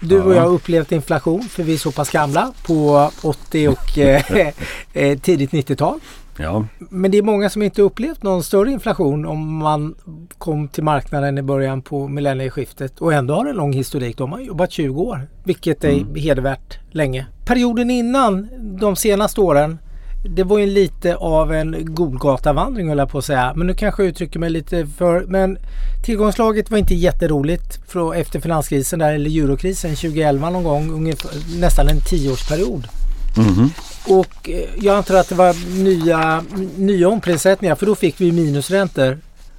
Du 0.00 0.22
och 0.22 0.34
jag 0.34 0.40
har 0.40 0.48
upplevt 0.48 0.92
inflation 0.92 1.42
för 1.42 1.62
vi 1.62 1.74
är 1.74 1.78
så 1.78 1.92
pass 1.92 2.10
gamla 2.10 2.52
på 2.66 3.10
80 3.22 3.68
och 3.68 3.98
eh, 3.98 4.52
eh 4.92 5.18
tidigt 5.18 5.50
90-tal. 5.50 6.00
Ja. 6.38 6.64
Men 6.78 7.10
det 7.10 7.18
är 7.18 7.22
många 7.22 7.50
som 7.50 7.62
inte 7.62 7.82
upplevt 7.82 8.22
någon 8.22 8.42
större 8.42 8.70
inflation 8.70 9.26
om 9.26 9.56
man 9.56 9.94
kom 10.38 10.68
till 10.68 10.84
marknaden 10.84 11.38
i 11.38 11.42
början 11.42 11.82
på 11.82 12.08
millennieskiftet 12.08 12.98
och 12.98 13.12
ändå 13.12 13.34
har 13.34 13.46
en 13.46 13.56
lång 13.56 13.72
historik. 13.72 14.18
De 14.18 14.32
har 14.32 14.40
jobbat 14.40 14.72
20 14.72 15.02
år, 15.02 15.28
vilket 15.44 15.84
är 15.84 15.92
mm. 15.92 16.14
hedervärt 16.14 16.78
länge. 16.90 17.26
Perioden 17.46 17.90
innan, 17.90 18.48
de 18.80 18.96
senaste 18.96 19.40
åren, 19.40 19.78
det 20.22 20.44
var 20.44 20.58
ju 20.58 20.66
lite 20.66 21.16
av 21.16 21.52
en 21.52 21.94
Golgatavandring 21.94 22.88
höll 22.88 22.98
jag 22.98 23.10
på 23.10 23.18
att 23.18 23.24
säga. 23.24 23.52
Men 23.56 23.66
nu 23.66 23.74
kanske 23.74 24.02
jag 24.02 24.10
uttrycker 24.10 24.38
mig 24.38 24.50
lite 24.50 24.86
för... 24.86 25.24
Men 25.28 25.58
tillgångslaget 26.04 26.70
var 26.70 26.78
inte 26.78 26.94
jätteroligt 26.94 27.80
efter 28.14 28.40
finanskrisen 28.40 28.98
där, 28.98 29.12
eller 29.12 29.30
eurokrisen 29.30 29.90
2011 29.90 30.50
någon 30.50 30.64
gång. 30.64 30.92
Ungefär, 30.92 31.30
nästan 31.60 31.88
en 31.88 32.00
tioårsperiod. 32.00 32.88
Mm. 33.36 33.70
Och 34.08 34.50
eh, 34.50 34.68
jag 34.76 34.96
antar 34.96 35.14
att 35.14 35.28
det 35.28 35.34
var 35.34 35.82
nya, 35.82 36.44
nya 36.76 37.08
omprissättningar 37.08 37.74
för 37.74 37.86
då 37.86 37.94
fick 37.94 38.20
vi 38.20 38.32
minusräntor 38.32 39.18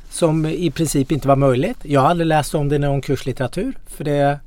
som 0.09 0.45
i 0.45 0.71
princip 0.71 1.11
inte 1.11 1.27
var 1.27 1.35
möjligt. 1.35 1.77
Jag 1.83 2.01
har 2.01 2.09
aldrig 2.09 2.27
läst 2.27 2.55
om 2.55 2.69
det 2.69 2.75
i 2.75 2.79
någon 2.79 3.01
kurslitteratur. 3.01 3.77
För 3.87 4.03
det 4.03 4.39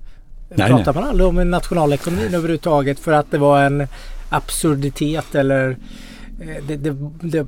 nej, 0.48 0.68
pratar 0.68 0.92
nej. 0.92 1.02
man 1.02 1.10
aldrig 1.10 1.28
om 1.28 1.40
i 1.40 1.44
nationalekonomin 1.44 2.34
överhuvudtaget 2.34 2.98
för 2.98 3.12
att 3.12 3.30
det 3.30 3.38
var 3.38 3.62
en 3.62 3.88
absurditet 4.30 5.34
eller 5.34 5.76
Eh, 6.40 6.64
det, 6.66 6.76
det, 6.76 6.96
det, 7.20 7.46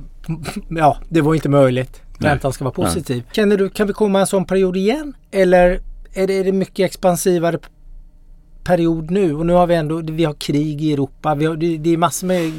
ja, 0.69 0.97
det 1.09 1.21
var 1.21 1.35
inte 1.35 1.49
möjligt. 1.49 2.01
Räntan 2.17 2.53
ska 2.53 2.63
vara 2.63 2.73
positiv. 2.73 3.17
Nej. 3.17 3.35
Känner 3.35 3.57
du, 3.57 3.69
kan 3.69 3.87
vi 3.87 3.93
komma 3.93 4.19
en 4.19 4.27
sån 4.27 4.45
period 4.45 4.77
igen? 4.77 5.13
Eller 5.31 5.81
är 6.13 6.27
det, 6.27 6.33
är 6.33 6.43
det 6.43 6.51
mycket 6.51 6.85
expansivare 6.85 7.59
period 8.63 9.11
nu? 9.11 9.33
Och 9.35 9.45
nu 9.45 9.53
har 9.53 9.67
vi 9.67 9.75
ändå, 9.75 10.01
vi 10.01 10.23
har 10.23 10.33
krig 10.33 10.81
i 10.81 10.93
Europa. 10.93 11.35
Vi 11.35 11.45
har, 11.45 11.55
det, 11.55 11.77
det 11.77 11.93
är 11.93 11.97
massor 11.97 12.27
med 12.27 12.51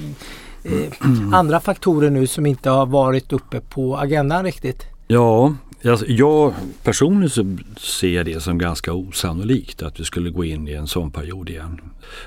eh, 0.63 1.35
andra 1.35 1.61
faktorer 1.61 2.11
nu 2.11 2.27
som 2.27 2.47
inte 2.47 2.71
har 2.71 2.87
varit 2.87 3.33
uppe 3.33 3.61
på 3.61 3.97
agendan 3.97 4.45
riktigt. 4.45 4.87
Ja, 5.07 5.55
alltså 5.85 6.07
jag 6.07 6.55
personligen 6.83 7.65
ser 7.79 8.25
det 8.25 8.43
som 8.43 8.59
ganska 8.59 8.93
osannolikt 8.93 9.83
att 9.83 10.01
vi 10.01 10.05
skulle 10.05 10.31
gå 10.31 10.45
in 10.45 10.69
i 10.69 10.73
en 10.73 10.87
sån 10.87 11.11
period 11.11 11.51
igen. 11.51 11.81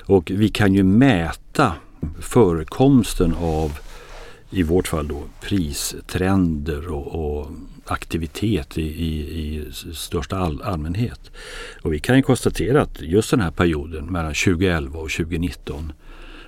Och 0.05 0.31
vi 0.35 0.49
kan 0.49 0.73
ju 0.73 0.83
mäta 0.83 1.73
förekomsten 2.19 3.33
av 3.33 3.79
i 4.49 4.63
vårt 4.63 4.87
fall 4.87 5.07
då 5.07 5.23
pristrender 5.41 6.91
och, 6.91 7.07
och 7.07 7.51
aktivitet 7.85 8.77
i, 8.77 8.81
i, 8.81 9.19
i 9.19 9.65
största 9.93 10.37
all, 10.37 10.61
allmänhet. 10.61 11.31
Och 11.81 11.93
vi 11.93 11.99
kan 11.99 12.15
ju 12.15 12.21
konstatera 12.21 12.81
att 12.81 13.01
just 13.01 13.31
den 13.31 13.41
här 13.41 13.51
perioden 13.51 14.05
mellan 14.05 14.33
2011 14.33 14.99
och 14.99 15.11
2019 15.11 15.93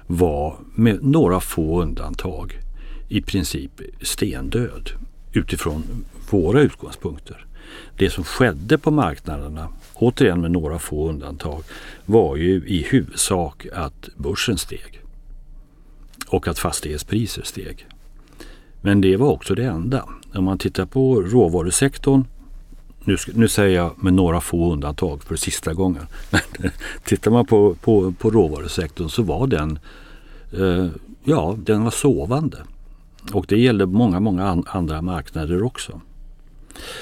var 0.07 0.55
med 0.75 1.03
några 1.03 1.39
få 1.39 1.81
undantag 1.81 2.59
i 3.07 3.21
princip 3.21 3.81
stendöd 4.01 4.89
utifrån 5.33 6.05
våra 6.29 6.61
utgångspunkter. 6.61 7.45
Det 7.97 8.09
som 8.09 8.23
skedde 8.23 8.77
på 8.77 8.91
marknaderna, 8.91 9.67
återigen 9.93 10.41
med 10.41 10.51
några 10.51 10.79
få 10.79 11.09
undantag, 11.09 11.63
var 12.05 12.35
ju 12.35 12.63
i 12.67 12.87
huvudsak 12.89 13.67
att 13.73 14.09
börsen 14.15 14.57
steg 14.57 15.01
och 16.29 16.47
att 16.47 16.59
fastighetspriser 16.59 17.43
steg. 17.43 17.85
Men 18.81 19.01
det 19.01 19.17
var 19.17 19.27
också 19.27 19.55
det 19.55 19.65
enda. 19.65 20.05
Om 20.33 20.43
man 20.43 20.57
tittar 20.57 20.85
på 20.85 21.21
råvarusektorn 21.21 22.25
nu, 23.03 23.17
nu, 23.33 23.47
säger 23.47 23.75
jag 23.75 24.03
med 24.03 24.13
några 24.13 24.41
få 24.41 24.73
undantag 24.73 25.23
för 25.23 25.35
sista 25.35 25.73
gången. 25.73 26.05
Men 26.31 26.71
tittar 27.03 27.31
man 27.31 27.45
på, 27.45 27.75
på, 27.75 28.11
på 28.11 28.29
råvarusektorn 28.29 29.09
så 29.09 29.23
var 29.23 29.47
den, 29.47 29.79
eh, 30.51 30.87
ja, 31.23 31.57
den 31.63 31.83
var 31.83 31.91
sovande. 31.91 32.57
Och 33.33 33.45
det 33.47 33.59
gällde 33.59 33.85
många, 33.85 34.19
många 34.19 34.47
an, 34.47 34.63
andra 34.67 35.01
marknader 35.01 35.63
också. 35.63 36.01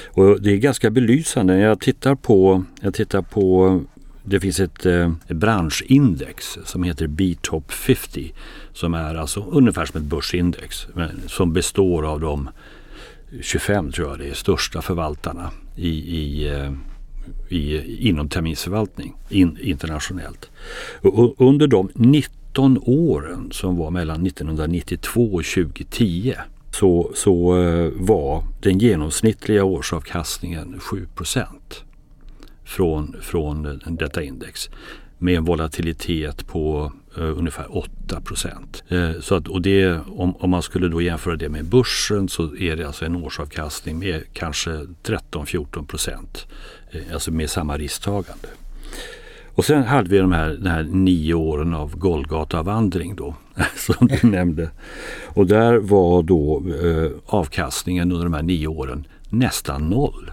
Och 0.08 0.42
det 0.42 0.52
är 0.52 0.58
ganska 0.58 0.90
belysande. 0.90 1.58
Jag 1.58 1.80
tittar 1.80 2.16
på, 2.16 2.64
jag 2.82 2.94
tittar 2.94 3.22
på 3.22 3.82
det 4.30 4.40
finns 4.40 4.60
ett 4.60 4.86
eh, 4.86 5.12
branschindex 5.28 6.58
som 6.66 6.84
heter 6.84 7.08
B-top 7.08 7.72
50 7.72 8.34
som 8.74 8.94
är 8.94 9.16
alltså 9.16 9.46
ungefär 9.52 9.86
som 9.86 10.02
ett 10.02 10.08
börsindex 10.08 10.88
men 10.94 11.22
som 11.28 11.54
består 11.54 12.06
av 12.06 12.20
de 12.20 12.50
25 13.42 13.92
tror 13.92 14.10
jag 14.10 14.20
det 14.20 14.30
är 14.30 14.34
största 14.34 14.82
förvaltarna 14.82 15.52
i, 15.76 15.90
i, 15.90 16.50
eh, 16.50 16.72
i, 17.50 18.08
inom 18.08 18.30
terminsförvaltning 18.30 19.16
in, 19.30 19.58
internationellt. 19.62 20.50
Och 21.02 21.42
under 21.42 21.68
de 21.68 21.90
19 21.94 22.78
åren 22.82 23.52
som 23.52 23.78
var 23.78 23.92
mellan 23.92 24.26
1992 24.26 25.34
och 25.34 25.46
2010 25.46 26.36
så, 26.72 27.12
så 27.16 27.62
eh, 27.62 27.92
var 27.96 28.44
den 28.62 28.80
genomsnittliga 28.80 29.64
årsavkastningen 29.64 30.80
7 30.80 31.08
från, 32.68 33.16
från 33.22 33.80
detta 33.86 34.24
index 34.24 34.70
med 35.18 35.38
en 35.38 35.46
volatilitet 35.46 36.48
på 36.48 36.92
uh, 37.18 37.38
ungefär 37.40 37.78
8 37.78 38.22
procent. 38.22 38.84
Uh, 38.92 39.20
så 39.20 39.36
att, 39.36 39.48
och 39.48 39.62
det, 39.62 40.00
om, 40.08 40.36
om, 40.36 40.50
man 40.50 40.62
skulle 40.62 40.88
då 40.88 41.02
jämföra 41.02 41.36
det 41.36 41.50
med 41.50 41.66
börsen 41.66 42.30
så 42.30 42.56
är 42.56 42.76
det 42.76 42.88
alltså 42.88 43.06
en 43.06 43.16
årsavkastning 43.16 44.00
med 44.00 44.24
kanske 44.34 44.72
13-14 45.04 45.86
procent. 45.86 46.48
Uh, 46.96 47.02
alltså 47.14 47.32
med 47.32 47.50
samma 47.50 47.78
risktagande. 47.78 48.48
Och 49.48 49.66
sen 49.66 49.84
hade 49.84 50.10
vi 50.10 50.18
de 50.18 50.32
här, 50.32 50.58
de 50.62 50.70
här 50.70 50.84
nio 50.84 51.34
åren 51.34 51.74
av 51.74 51.98
Golgatavandring 51.98 53.16
då, 53.16 53.36
som 53.76 54.08
du 54.08 54.28
nämnde. 54.28 54.70
Och 55.26 55.48
där 55.48 55.78
var 55.78 56.24
då 56.24 56.64
avkastningen 57.26 58.12
under 58.12 58.26
de 58.26 58.34
här 58.34 58.44
nio 58.44 58.68
åren 58.68 59.08
nästan 59.30 59.90
noll. 59.90 60.32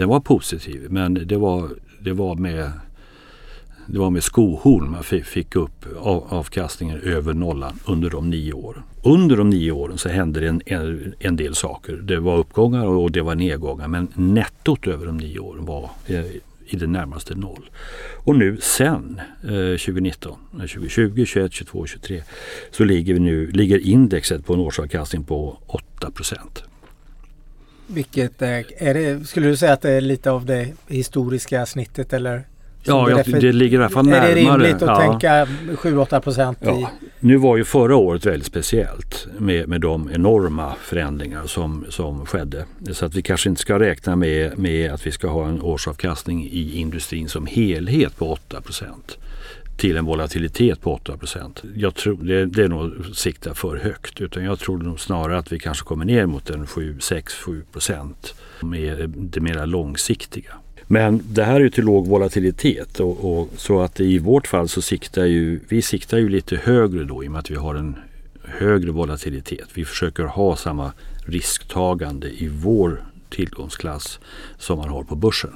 Den 0.00 0.08
var 0.08 0.20
positiv 0.20 0.86
men 0.90 1.14
det 1.14 1.36
var, 1.36 1.68
det 2.00 2.12
var 2.12 2.34
med 2.34 2.70
det 3.86 3.98
var 3.98 4.10
med 4.10 4.24
skohorn 4.24 4.90
man 4.90 5.02
fick 5.04 5.56
upp 5.56 5.86
avkastningen 6.28 7.00
över 7.00 7.34
nollan 7.34 7.78
under 7.84 8.10
de 8.10 8.30
nio 8.30 8.52
åren. 8.52 8.82
Under 9.02 9.36
de 9.36 9.50
nio 9.50 9.72
åren 9.72 9.98
så 9.98 10.08
hände 10.08 10.40
det 10.40 10.48
en, 10.48 10.62
en, 10.66 11.14
en 11.18 11.36
del 11.36 11.54
saker. 11.54 11.92
Det 11.92 12.20
var 12.20 12.38
uppgångar 12.38 12.86
och 12.86 13.12
det 13.12 13.22
var 13.22 13.34
nedgångar 13.34 13.88
men 13.88 14.08
nettot 14.14 14.86
över 14.86 15.06
de 15.06 15.16
nio 15.16 15.38
åren 15.38 15.64
var 15.64 15.90
eh, 16.06 16.24
i 16.66 16.76
det 16.76 16.86
närmaste 16.86 17.34
noll. 17.34 17.70
Och 18.24 18.36
nu 18.36 18.56
sen 18.60 19.20
eh, 19.42 19.78
2019, 19.78 20.38
2020, 20.52 21.24
21, 21.24 21.52
22, 21.52 21.86
23 21.86 22.22
så 22.70 22.84
ligger, 22.84 23.14
vi 23.14 23.20
nu, 23.20 23.46
ligger 23.46 23.78
indexet 23.78 24.46
på 24.46 24.54
en 24.54 24.60
årsavkastning 24.60 25.24
på 25.24 25.58
8 25.66 26.10
procent. 26.10 26.69
Vilket 27.94 28.42
är, 28.42 28.64
är 28.76 28.94
det, 28.94 29.28
skulle 29.28 29.48
du 29.48 29.56
säga 29.56 29.72
att 29.72 29.82
det 29.82 29.90
är 29.90 30.00
lite 30.00 30.30
av 30.30 30.44
det 30.44 30.68
historiska 30.88 31.66
snittet 31.66 32.12
eller? 32.12 32.44
Ja, 32.82 33.10
jag, 33.10 33.40
det 33.40 33.52
ligger 33.52 33.78
i 33.78 33.80
alla 33.80 33.90
fall 33.90 34.06
närmare. 34.06 34.30
Är 34.30 34.34
det 34.34 34.40
rimligt 34.40 34.74
att 34.74 34.80
ja. 34.80 35.00
tänka 35.00 35.44
7-8 35.44 36.20
procent? 36.20 36.58
Ja. 36.60 36.90
Nu 37.20 37.36
var 37.36 37.56
ju 37.56 37.64
förra 37.64 37.96
året 37.96 38.26
väldigt 38.26 38.46
speciellt 38.46 39.26
med, 39.38 39.68
med 39.68 39.80
de 39.80 40.10
enorma 40.14 40.74
förändringar 40.80 41.46
som, 41.46 41.84
som 41.88 42.26
skedde. 42.26 42.64
Så 42.92 43.06
att 43.06 43.14
vi 43.14 43.22
kanske 43.22 43.48
inte 43.48 43.60
ska 43.60 43.78
räkna 43.78 44.16
med, 44.16 44.58
med 44.58 44.92
att 44.92 45.06
vi 45.06 45.12
ska 45.12 45.28
ha 45.28 45.48
en 45.48 45.62
årsavkastning 45.62 46.48
i 46.52 46.76
industrin 46.76 47.28
som 47.28 47.46
helhet 47.46 48.16
på 48.16 48.32
8 48.32 48.60
procent 48.60 49.18
till 49.80 49.96
en 49.96 50.04
volatilitet 50.04 50.80
på 50.80 50.94
8 50.94 51.18
Jag 51.74 51.94
tror 51.94 52.16
det, 52.22 52.46
det 52.46 52.64
är 52.64 52.68
nog 52.68 53.16
sikta 53.16 53.54
för 53.54 53.76
högt 53.76 54.20
utan 54.20 54.44
jag 54.44 54.58
tror 54.58 54.78
nog 54.78 55.00
snarare 55.00 55.38
att 55.38 55.52
vi 55.52 55.58
kanske 55.58 55.84
kommer 55.84 56.04
ner 56.04 56.26
mot 56.26 56.50
en 56.50 56.66
7, 56.66 56.96
6, 57.00 57.34
7 57.34 57.62
procent 57.72 58.34
med 58.62 59.10
det 59.10 59.40
mera 59.40 59.64
långsiktiga. 59.64 60.52
Men 60.86 61.22
det 61.24 61.44
här 61.44 61.54
är 61.54 61.60
ju 61.60 61.70
till 61.70 61.84
låg 61.84 62.06
volatilitet 62.06 63.00
och, 63.00 63.40
och, 63.40 63.48
så 63.56 63.80
att 63.80 64.00
i 64.00 64.18
vårt 64.18 64.46
fall 64.46 64.68
så 64.68 64.82
siktar 64.82 65.24
ju 65.24 65.60
vi 65.68 65.82
siktar 65.82 66.18
ju 66.18 66.28
lite 66.28 66.56
högre 66.56 67.04
då 67.04 67.24
i 67.24 67.28
och 67.28 67.32
med 67.32 67.38
att 67.38 67.50
vi 67.50 67.56
har 67.56 67.74
en 67.74 67.96
högre 68.44 68.90
volatilitet. 68.90 69.68
Vi 69.74 69.84
försöker 69.84 70.24
ha 70.24 70.56
samma 70.56 70.92
risktagande 71.26 72.28
i 72.28 72.48
vår 72.48 73.04
tillgångsklass 73.30 74.20
som 74.58 74.78
man 74.78 74.88
har 74.88 75.02
på 75.02 75.14
börsen. 75.16 75.52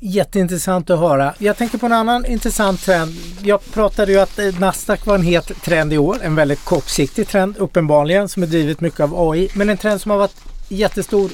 Jätteintressant 0.00 0.90
att 0.90 0.98
höra. 0.98 1.34
Jag 1.38 1.56
tänker 1.56 1.78
på 1.78 1.86
en 1.86 1.92
annan 1.92 2.26
intressant 2.26 2.80
trend. 2.80 3.12
Jag 3.42 3.64
pratade 3.72 4.12
ju 4.12 4.18
att 4.18 4.38
eh, 4.38 4.60
Nasdaq 4.60 5.06
var 5.06 5.14
en 5.14 5.22
het 5.22 5.62
trend 5.62 5.92
i 5.92 5.98
år. 5.98 6.18
En 6.22 6.34
väldigt 6.34 6.64
kortsiktig 6.64 7.28
trend 7.28 7.56
uppenbarligen 7.56 8.28
som 8.28 8.42
är 8.42 8.46
drivet 8.46 8.80
mycket 8.80 9.00
av 9.00 9.30
AI. 9.30 9.48
Men 9.54 9.70
en 9.70 9.76
trend 9.76 10.00
som 10.00 10.10
har 10.10 10.18
varit 10.18 10.36
jättestor 10.68 11.30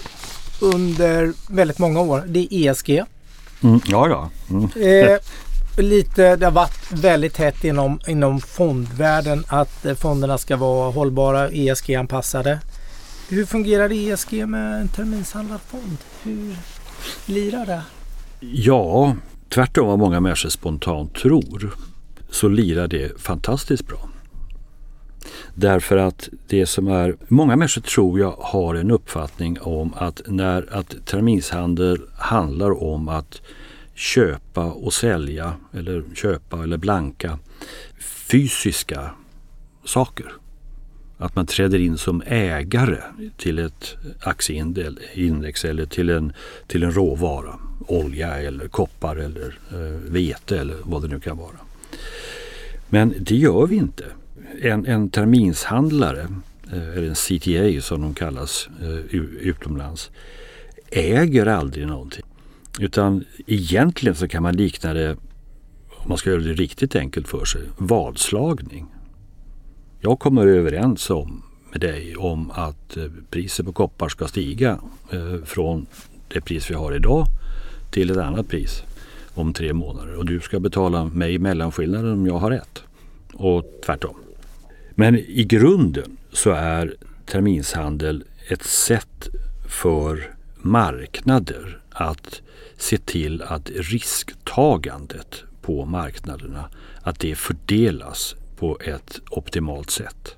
under 0.61 1.33
väldigt 1.49 1.79
många 1.79 2.01
år. 2.01 2.23
Det 2.27 2.39
är 2.39 2.71
ESG. 2.71 3.05
Mm, 3.63 3.81
ja, 3.87 4.09
ja. 4.09 4.31
Mm. 4.51 4.71
Eh, 4.75 5.19
lite, 5.77 6.37
det 6.37 6.47
har 6.47 6.53
varit 6.53 6.93
väldigt 6.93 7.37
hett 7.37 7.65
inom, 7.65 8.01
inom 8.07 8.41
fondvärlden 8.41 9.45
att 9.49 9.85
eh, 9.85 9.95
fonderna 9.95 10.39
ska 10.39 10.57
vara 10.57 10.91
hållbara, 10.91 11.49
ESG-anpassade. 11.51 12.59
Hur 13.29 13.47
fungerar 13.47 13.93
ESG 13.93 14.47
med 14.47 14.81
en 14.81 14.89
terminshandlad 14.89 15.61
fond? 15.61 15.99
Hur 16.23 16.57
lirar 17.27 17.67
det? 17.67 17.83
Ja, 18.51 19.17
tvärtom 19.49 19.87
vad 19.87 19.99
många 19.99 20.21
människor 20.21 20.49
spontant 20.49 21.15
tror 21.15 21.75
så 22.31 22.49
lirar 22.49 22.89
det 22.89 23.21
fantastiskt 23.21 23.87
bra. 23.87 24.09
Därför 25.55 25.97
att 25.97 26.29
det 26.49 26.67
som 26.67 26.89
är, 26.89 27.17
många 27.29 27.57
människor 27.57 27.83
tror 27.83 28.21
jag 28.21 28.37
har 28.39 28.75
en 28.75 28.91
uppfattning 28.91 29.61
om 29.61 29.95
att 29.97 30.23
när 30.27 30.75
att 30.75 31.07
terminshandel 31.07 32.01
handlar 32.19 32.83
om 32.83 33.09
att 33.09 33.41
köpa 33.95 34.65
och 34.65 34.93
sälja 34.93 35.55
eller 35.73 36.05
köpa 36.15 36.63
eller 36.63 36.77
blanka 36.77 37.39
fysiska 38.01 39.11
saker. 39.85 40.33
Att 41.19 41.37
man 41.37 41.47
träder 41.47 41.79
in 41.79 41.99
som 41.99 42.23
ägare 42.27 42.99
till 43.37 43.59
ett 43.59 43.97
aktieindex 44.21 45.65
eller 45.65 45.87
till 45.87 46.11
en, 46.11 46.33
till 46.67 46.83
en 46.83 46.93
råvara. 46.93 47.59
Olja 47.89 48.41
eller 48.41 48.69
koppar 48.69 49.17
eller 49.17 49.59
eh, 49.73 50.11
vete 50.11 50.59
eller 50.59 50.77
vad 50.83 51.03
det 51.03 51.09
nu 51.09 51.21
kan 51.21 51.37
vara. 51.37 51.57
Men 52.89 53.15
det 53.19 53.37
gör 53.37 53.67
vi 53.67 53.77
inte. 53.77 54.05
En, 54.63 54.87
en 54.87 55.11
terminshandlare, 55.11 56.29
eh, 56.73 56.89
eller 56.89 57.09
en 57.09 57.15
CTA 57.15 57.83
som 57.83 58.03
de 58.03 58.15
kallas 58.15 58.69
eh, 58.81 59.17
utomlands, 59.41 60.11
äger 60.91 61.47
aldrig 61.47 61.87
någonting. 61.87 62.25
Utan 62.81 63.25
egentligen 63.47 64.15
så 64.15 64.29
kan 64.29 64.43
man 64.43 64.57
likna 64.57 64.95
det, 64.95 65.17
om 65.89 66.09
man 66.09 66.19
ska 66.19 66.31
göra 66.31 66.41
det 66.41 66.53
riktigt 66.53 66.97
enkelt 66.97 67.29
för 67.29 67.45
sig, 67.45 67.63
vadslagning. 67.77 68.87
Jag 70.01 70.19
kommer 70.19 70.47
överens 70.47 71.11
om 71.11 71.43
med 71.73 71.81
dig 71.81 72.17
om 72.17 72.51
att 72.51 72.97
eh, 72.97 73.05
priset 73.31 73.67
på 73.67 73.73
koppar 73.73 74.09
ska 74.09 74.29
stiga 74.29 74.79
eh, 75.11 75.45
från 75.45 75.87
det 76.29 76.41
pris 76.41 76.71
vi 76.71 76.75
har 76.75 76.95
idag 76.95 77.27
till 77.93 78.11
ett 78.11 78.17
annat 78.17 78.49
pris 78.49 78.83
om 79.35 79.53
tre 79.53 79.73
månader. 79.73 80.15
Och 80.15 80.27
du 80.27 80.41
ska 80.41 80.61
betala 80.61 81.05
mig 81.05 81.39
mellanskillnaden 81.39 82.13
om 82.13 82.27
jag 82.27 82.39
har 82.39 82.51
rätt. 82.51 82.83
Och 83.33 83.65
tvärtom. 83.87 84.17
Men 84.91 85.19
i 85.19 85.45
grunden 85.45 86.17
så 86.33 86.51
är 86.51 86.95
terminshandel 87.27 88.25
ett 88.49 88.63
sätt 88.63 89.29
för 89.69 90.35
marknader 90.57 91.81
att 91.91 92.43
se 92.77 92.99
till 92.99 93.43
att 93.43 93.71
risktagandet 93.71 95.45
på 95.63 95.85
marknaderna 95.85 96.65
att 97.03 97.21
det 97.21 97.35
fördelas 97.35 98.37
på 98.57 98.79
ett 98.85 99.21
optimalt 99.31 99.91
sätt. 99.91 100.37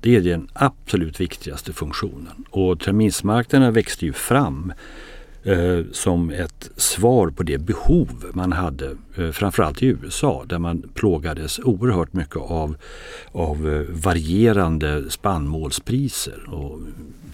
Det 0.00 0.16
är 0.16 0.20
den 0.20 0.48
absolut 0.52 1.20
viktigaste 1.20 1.72
funktionen. 1.72 2.44
Och 2.50 2.80
terminsmarknaderna 2.80 3.70
växte 3.70 4.06
ju 4.06 4.12
fram 4.12 4.72
eh, 5.42 5.80
som 5.92 6.30
ett 6.30 6.70
svar 6.76 7.30
på 7.30 7.42
det 7.42 7.58
behov 7.58 8.24
man 8.32 8.52
hade, 8.52 8.96
eh, 9.16 9.30
framförallt 9.30 9.82
i 9.82 9.86
USA 9.86 10.44
där 10.46 10.58
man 10.58 10.82
plågades 10.94 11.58
oerhört 11.58 12.12
mycket 12.12 12.36
av, 12.36 12.76
av 13.32 13.68
eh, 13.68 13.94
varierande 14.02 15.10
spannmålspriser 15.10 16.54
och 16.54 16.80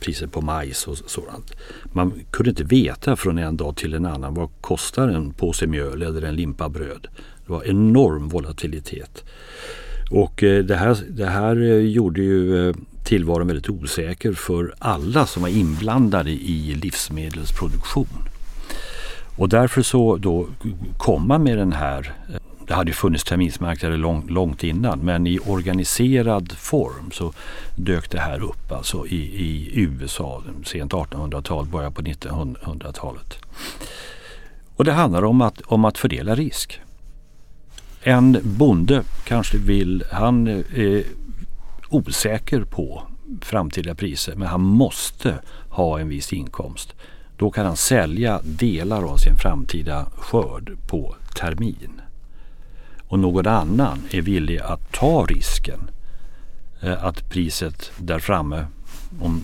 priser 0.01 0.27
på 0.27 0.41
majs 0.41 0.87
och 0.87 0.99
sådant. 0.99 1.53
Man 1.93 2.13
kunde 2.31 2.51
inte 2.51 2.65
veta 2.65 3.17
från 3.17 3.39
en 3.39 3.57
dag 3.57 3.77
till 3.77 3.95
en 3.95 4.07
annan 4.07 4.35
vad 4.35 4.49
kostar 4.61 5.09
en 5.09 5.33
påse 5.33 5.67
mjöl 5.67 6.03
eller 6.03 6.23
en 6.23 6.37
limpa 6.37 6.69
bröd. 6.69 7.09
Det 7.47 7.53
var 7.53 7.65
enorm 7.65 8.29
volatilitet. 8.29 9.25
Och 10.11 10.43
eh, 10.43 10.65
det 10.65 10.77
här, 10.77 10.99
det 11.09 11.27
här 11.27 11.63
eh, 11.63 11.79
gjorde 11.79 12.23
ju 12.23 12.75
tillvaron 13.07 13.47
väldigt 13.47 13.69
osäker 13.69 14.33
för 14.33 14.75
alla 14.79 15.27
som 15.27 15.43
var 15.43 15.49
inblandade 15.49 16.31
i 16.31 16.75
livsmedelsproduktion. 16.83 18.29
Och 19.37 19.49
därför 19.49 19.83
så 19.83 20.17
då 20.17 20.47
kom 20.99 21.29
man 21.29 21.43
med 21.43 21.59
den 21.59 21.73
här 21.73 22.13
det 22.67 22.75
hade 22.75 22.93
funnits 22.93 23.25
terminsmarknader 23.25 23.97
lång, 23.97 24.29
långt 24.29 24.65
innan 24.65 24.99
men 24.99 25.27
i 25.27 25.39
organiserad 25.39 26.53
form 26.53 27.11
så 27.13 27.33
dök 27.77 28.11
det 28.11 28.21
här 28.21 28.43
upp 28.43 28.73
alltså 28.73 29.07
i, 29.07 29.17
i 29.17 29.81
USA 29.81 30.43
sent 30.65 30.93
1800-tal, 30.93 31.67
början 31.67 31.93
på 31.93 32.03
1900-talet. 32.03 33.39
Och 34.77 34.85
det 34.85 34.93
handlar 34.93 35.25
om 35.25 35.41
att, 35.41 35.61
om 35.61 35.85
att 35.85 35.99
fördela 35.99 36.35
risk. 36.35 36.81
En 38.03 38.39
bonde 38.43 39.03
kanske 39.25 39.59
vill, 39.59 40.05
han 40.13 40.47
eh, 40.49 41.05
osäker 41.89 42.65
på 42.65 43.03
framtida 43.41 43.95
priser 43.95 44.35
men 44.37 44.49
han 44.49 44.61
måste 44.61 45.39
ha 45.69 46.01
en 46.01 46.09
viss 46.09 46.33
inkomst. 46.33 46.95
Då 47.37 47.51
kan 47.51 47.67
han 47.67 47.77
sälja 47.77 48.41
delar 48.45 49.03
av 49.03 49.17
sin 49.17 49.37
framtida 49.37 50.07
skörd 50.17 50.77
på 50.87 51.17
termin 51.37 52.01
och 53.09 53.19
någon 53.19 53.47
annan 53.47 53.99
är 54.11 54.23
villig 54.23 54.59
att 54.59 54.93
ta 54.93 55.27
risken 55.29 55.91
eh, 56.81 57.05
att 57.05 57.31
priset 57.31 57.93
där 57.99 58.19
framme, 58.19 58.67
om, 59.21 59.43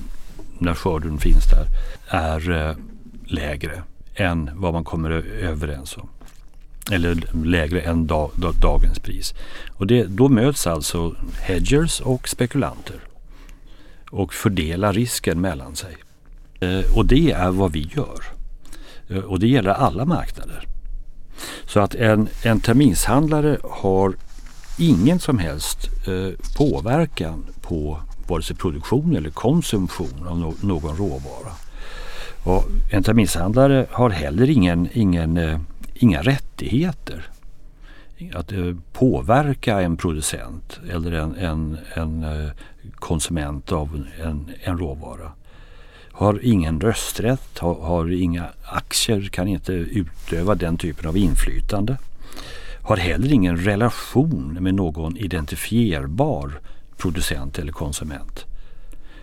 när 0.59 0.75
skörden 0.75 1.19
finns 1.19 1.45
där, 1.51 1.67
är 2.09 2.51
eh, 2.51 2.77
lägre 3.25 3.83
än 4.15 4.51
vad 4.55 4.73
man 4.73 4.85
kommer 4.85 5.11
överens 5.11 5.97
om. 5.97 6.09
Eller 6.93 7.45
lägre 7.45 7.81
än 7.81 8.07
dag, 8.07 8.31
dagens 8.61 8.99
pris. 8.99 9.35
Och 9.77 9.87
det, 9.87 10.05
då 10.05 10.29
möts 10.29 10.67
alltså 10.67 11.15
hedgers 11.41 12.01
och 12.01 12.29
spekulanter 12.29 13.01
och 14.11 14.35
fördelar 14.35 14.93
risken 14.93 15.41
mellan 15.41 15.77
sig. 15.77 15.97
Eh, 16.61 16.97
och 16.97 17.07
det 17.07 17.31
är 17.31 17.51
vad 17.51 17.73
vi 17.73 17.91
gör. 17.97 18.25
Eh, 19.09 19.19
och 19.19 19.41
det 19.41 19.49
gäller 19.49 19.71
alla 19.71 20.05
marknader. 20.05 20.67
Så 21.67 21.81
att 21.81 21.95
en, 21.95 22.29
en 22.43 22.61
terminshandlare 22.61 23.59
har 23.63 24.15
ingen 24.79 25.19
som 25.19 25.39
helst 25.39 25.79
eh, 26.07 26.57
påverkan 26.57 27.47
på 27.61 28.01
vare 28.27 28.43
sig 28.43 28.57
produktion 28.57 29.17
eller 29.17 29.31
konsumtion 29.31 30.27
av 30.27 30.39
no 30.39 30.55
någon 30.61 30.97
råvara. 30.97 31.53
Och 32.45 32.65
en 32.91 33.03
terminshandlare 33.03 33.87
har 33.91 34.11
heller 34.11 34.51
ingen, 34.51 34.89
ingen, 34.93 35.37
eh, 35.37 35.59
inga 36.03 36.23
rättigheter 36.23 37.27
att 38.35 38.53
eh, 38.53 38.75
påverka 38.93 39.81
en 39.81 39.97
producent 39.97 40.81
eller 40.91 41.13
en, 41.13 41.35
en, 41.35 41.79
en 41.95 42.25
eh, 42.25 42.51
konsument 42.95 43.73
av 43.73 44.05
en, 44.23 44.51
en 44.63 44.79
råvara 44.79 45.33
har 46.13 46.41
ingen 46.43 46.81
rösträtt, 46.81 47.59
har, 47.59 47.75
har 47.75 48.13
inga 48.13 48.47
aktier, 48.65 49.29
kan 49.29 49.49
inte 49.49 49.73
utöva 49.73 50.55
den 50.55 50.77
typen 50.77 51.09
av 51.09 51.17
inflytande. 51.17 51.97
Har 52.83 52.97
heller 52.97 53.33
ingen 53.33 53.57
relation 53.57 54.59
med 54.61 54.75
någon 54.75 55.17
identifierbar 55.17 56.61
producent 56.97 57.59
eller 57.59 57.73
konsument. 57.73 58.45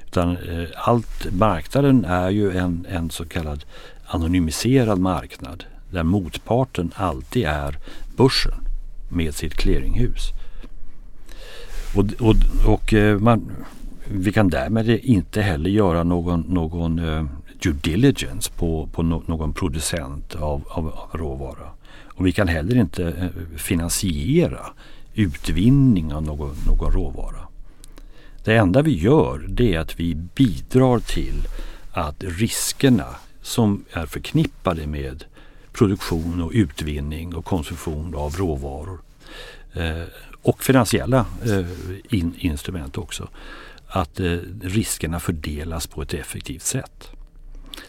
Utan 0.06 0.38
eh, 0.38 0.70
allt, 0.76 1.28
marknaden 1.32 2.06
är 2.06 2.30
ju 2.30 2.58
en, 2.58 2.86
en 2.90 3.10
så 3.10 3.26
kallad 3.26 3.66
anonymiserad 4.06 5.00
marknad 5.00 5.64
där 5.92 6.04
motparten 6.04 6.92
alltid 6.96 7.46
är 7.46 7.78
börsen 8.16 8.54
med 9.10 9.36
sitt 9.36 9.54
clearinghus. 9.54 10.32
Och, 11.96 12.06
och, 12.20 12.36
och 12.74 12.94
eh, 12.94 13.20
man, 13.20 13.52
vi 14.08 14.32
kan 14.32 14.50
därmed 14.50 14.90
inte 14.90 15.42
heller 15.42 15.70
göra 15.70 16.04
någon, 16.04 16.42
någon 16.42 17.00
uh, 17.00 17.26
due 17.62 17.74
diligence 17.74 18.52
på, 18.52 18.90
på 18.92 19.04
no, 19.04 19.24
någon 19.26 19.54
producent 19.54 20.36
av, 20.36 20.64
av, 20.70 20.88
av, 20.88 21.10
råvara. 21.20 21.70
Och 21.90 22.28
vi 22.28 22.32
kan 22.32 22.48
heller 22.48 22.76
inte 22.76 23.08
eh, 23.08 23.58
finansiera 23.58 24.66
utvinning 25.14 26.14
av 26.14 26.24
någon, 26.24 26.56
någon 26.68 26.92
råvara. 26.92 27.48
Det 28.44 28.56
enda 28.56 28.82
vi 28.82 28.98
gör 28.98 29.46
det 29.50 29.76
är 29.76 29.80
att 29.80 30.00
vi 30.00 30.16
bidrar 30.16 31.00
till 31.00 31.48
att 31.92 32.24
riskerna 32.24 33.08
som 33.42 33.86
är 33.94 34.06
förknippade 34.06 34.88
med 34.88 35.24
produktion 35.80 36.42
och 36.42 36.52
utvinning 36.54 37.36
och 37.36 37.46
konsumtion 37.46 38.16
av 38.16 38.36
råvaror 38.36 39.00
eh, 39.74 40.04
och 40.42 40.64
finansiella 40.64 41.26
eh, 41.46 41.66
in, 42.10 42.34
instrument 42.38 42.98
också 42.98 43.28
att 43.88 44.20
eh, 44.20 44.38
riskerna 44.62 45.20
fördelas 45.20 45.88
på 45.88 46.02
ett 46.02 46.14
effektivt 46.14 46.62
sätt. 46.62 47.10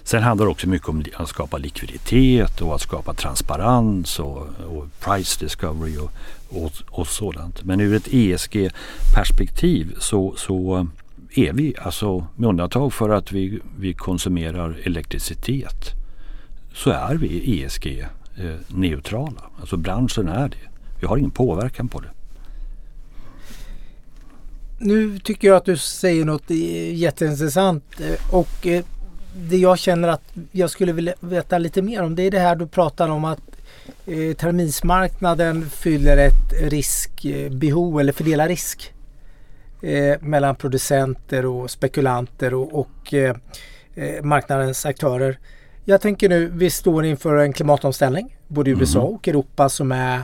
Sen 0.03 0.23
handlar 0.23 0.47
det 0.47 0.53
också 0.53 0.69
mycket 0.69 0.89
om 0.89 1.05
att 1.15 1.29
skapa 1.29 1.59
likviditet 1.59 2.61
och 2.61 2.75
att 2.75 2.81
skapa 2.81 3.15
transparens 3.15 4.19
och, 4.19 4.49
och 4.69 4.87
price 5.01 5.45
discovery 5.45 5.97
och, 5.97 6.11
och, 6.49 6.73
och, 6.89 7.07
sådant. 7.07 7.65
Men 7.65 7.81
ur 7.81 7.95
ett 7.95 8.09
ESG-perspektiv 8.11 9.97
så, 9.99 10.35
så 10.37 10.89
är 11.35 11.53
vi, 11.53 11.75
alltså 11.83 12.27
med 12.37 12.49
undantag 12.49 12.93
för 12.93 13.09
att 13.11 13.33
vi, 13.33 13.61
vi 13.79 13.95
konsumerar 13.95 14.79
elektricitet, 14.85 16.00
så 16.75 16.91
är 16.91 17.15
vi 17.15 17.63
ESG-neutrala. 17.63 19.41
Eh, 19.41 19.61
alltså 19.61 19.77
branschen 19.77 20.29
är 20.29 20.49
det. 20.49 20.57
Vi 21.01 21.07
har 21.07 21.17
ingen 21.17 21.31
påverkan 21.31 21.89
på 21.89 22.01
det. 22.01 22.09
Nu 24.79 25.19
tycker 25.19 25.49
jag 25.49 25.57
att 25.57 25.65
du 25.65 25.77
säger 25.77 26.25
något 26.25 26.51
eh, 26.51 26.95
jätteintressant 26.95 28.01
eh, 28.01 28.35
och 28.35 28.67
det 29.35 29.57
jag 29.57 29.79
känner 29.79 30.09
att 30.09 30.33
jag 30.53 30.71
skulle 30.71 30.93
vilja 30.93 31.15
veta 31.21 31.59
lite 31.59 31.83
mer 31.83 32.03
om 32.03 32.15
det 32.15 32.23
är 32.23 32.31
det 32.31 32.39
här 32.39 32.57
du 32.57 32.67
pratar 32.67 33.09
om 33.09 33.25
att 33.25 33.41
terminsmarknaden 34.37 35.71
fyller 35.71 36.17
ett 36.17 36.53
riskbehov 36.73 38.01
eller 38.01 38.13
fördelar 38.13 38.49
risk 38.49 38.93
mellan 40.21 40.57
producenter 40.57 41.47
och 41.47 41.71
spekulanter 41.71 42.55
och, 42.55 42.79
och 42.81 43.15
marknadens 44.23 44.87
aktörer. 44.87 45.39
Jag 45.85 46.01
tänker 46.01 46.29
nu, 46.29 46.51
vi 46.55 46.71
står 46.71 47.05
inför 47.05 47.37
en 47.37 47.53
klimatomställning 47.53 48.37
både 48.49 48.71
i 48.71 48.73
USA 48.73 49.01
mm. 49.01 49.15
och 49.15 49.29
Europa 49.29 49.69
som 49.69 49.93
är 49.93 50.19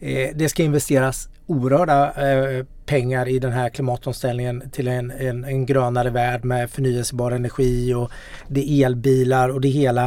eh, 0.00 0.30
det 0.34 0.48
ska 0.48 0.62
investeras 0.62 1.28
oerhörda 1.46 2.30
eh, 2.32 2.64
pengar 2.86 3.28
i 3.28 3.38
den 3.38 3.52
här 3.52 3.68
klimatomställningen 3.68 4.70
till 4.70 4.88
en, 4.88 5.10
en, 5.10 5.44
en, 5.44 5.66
grönare 5.66 6.10
värld 6.10 6.44
med 6.44 6.70
förnyelsebar 6.70 7.30
energi 7.30 7.94
och 7.94 8.10
det 8.48 8.70
är 8.70 8.86
elbilar 8.86 9.48
och 9.48 9.60
det 9.60 9.68
hela. 9.68 10.04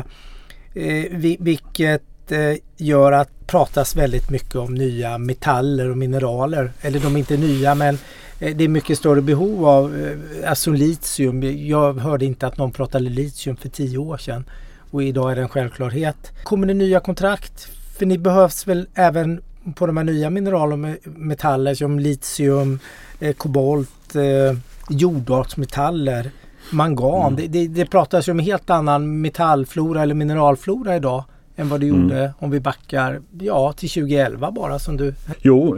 Eh, 0.74 1.06
vi, 1.12 1.38
vilket 1.40 2.32
eh, 2.32 2.56
gör 2.78 3.12
att 3.12 3.48
pratas 3.48 3.96
väldigt 3.96 4.30
mycket 4.30 4.56
om 4.56 4.74
nya 4.74 5.18
metaller 5.18 5.90
och 5.90 5.98
mineraler. 5.98 6.72
Eller 6.82 7.00
de 7.00 7.16
är 7.16 7.20
inte 7.20 7.38
nya 7.38 7.76
men 7.76 7.98
eh, 8.40 8.56
det 8.56 8.64
är 8.64 8.68
mycket 8.68 8.98
större 8.98 9.22
behov 9.22 9.68
av 9.68 9.98
eh, 9.98 10.50
alltså 10.50 10.72
litium. 10.72 11.68
Jag 11.68 11.94
hörde 11.94 12.26
inte 12.26 12.48
att 12.48 12.58
någon 12.58 12.72
pratade 12.72 13.10
litium 13.10 13.56
för 13.56 13.70
tio 13.70 13.98
år 13.98 14.18
sedan 14.18 14.46
och 14.92 15.04
idag 15.04 15.32
är 15.32 15.36
det 15.36 15.42
en 15.42 15.50
självklarhet. 15.50 16.32
Kommer 16.44 16.68
det 16.68 16.74
nya 16.74 17.00
kontrakt? 17.00 17.68
För 17.98 18.06
ni 18.06 18.18
behövs 18.18 18.68
väl 18.68 18.88
även 18.94 19.42
på 19.76 19.88
de 19.88 19.98
här 19.98 20.04
nya 20.04 20.30
mineral 20.30 20.74
och 20.74 20.80
metaller 21.04 21.76
som 21.76 22.00
litium, 22.00 22.80
eh, 23.20 23.34
kobolt, 23.34 24.16
eh, 24.16 24.58
jordartsmetaller, 24.90 26.32
mangan. 26.72 27.34
Mm. 27.34 27.36
Det, 27.36 27.48
det, 27.48 27.68
det 27.68 27.86
pratas 27.86 28.28
ju 28.28 28.32
om 28.32 28.40
en 28.40 28.46
helt 28.46 28.70
annan 28.70 29.22
metallflora 29.22 30.02
eller 30.02 30.16
mineralflora 30.16 30.96
idag 30.96 31.24
än 31.56 31.70
vad 31.70 31.80
det 31.80 31.88
mm. 31.88 32.02
gjorde 32.02 32.34
om 32.40 32.52
vi 32.52 32.60
backar 32.60 33.22
ja, 33.40 33.74
till 33.74 33.90
2011 33.90 34.52
bara 34.52 34.80
som 34.80 34.98
du. 34.98 35.14
Jo, 35.42 35.78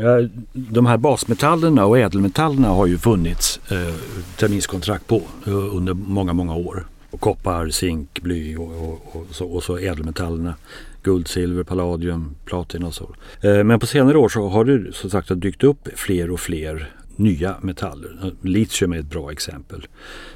de 0.53 0.85
här 0.85 0.97
basmetallerna 0.97 1.85
och 1.85 1.97
ädelmetallerna 1.97 2.67
har 2.67 2.85
ju 2.85 2.97
funnits 2.97 3.59
eh, 3.71 3.95
terminskontrakt 4.37 5.07
på 5.07 5.21
eh, 5.45 5.75
under 5.75 5.93
många, 5.93 6.33
många 6.33 6.55
år. 6.55 6.85
Och 7.11 7.19
koppar, 7.19 7.69
zink, 7.69 8.21
bly 8.21 8.57
och, 8.57 8.89
och, 8.89 9.15
och, 9.15 9.27
så, 9.31 9.45
och 9.45 9.63
så 9.63 9.77
ädelmetallerna 9.77 10.55
guld, 11.03 11.27
silver, 11.27 11.63
palladium, 11.63 12.35
platina 12.45 12.87
och 12.87 12.93
så. 12.93 13.15
Eh, 13.41 13.63
men 13.63 13.79
på 13.79 13.85
senare 13.85 14.17
år 14.17 14.29
så 14.29 14.47
har 14.47 14.65
det 14.65 14.93
som 14.93 15.09
sagt 15.09 15.41
dykt 15.41 15.63
upp 15.63 15.87
fler 15.95 16.31
och 16.31 16.39
fler 16.39 16.91
nya 17.15 17.55
metaller. 17.61 18.33
Litium 18.41 18.93
är 18.93 18.99
ett 18.99 19.09
bra 19.09 19.31
exempel. 19.31 19.87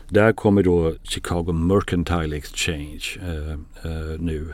Där 0.10 0.34
kommer 0.34 0.64
då 0.64 0.94
Chicago 1.04 1.52
Mercantile 1.54 2.36
Exchange 2.38 3.20
eh, 3.22 3.52
eh, 3.92 4.20
nu 4.20 4.48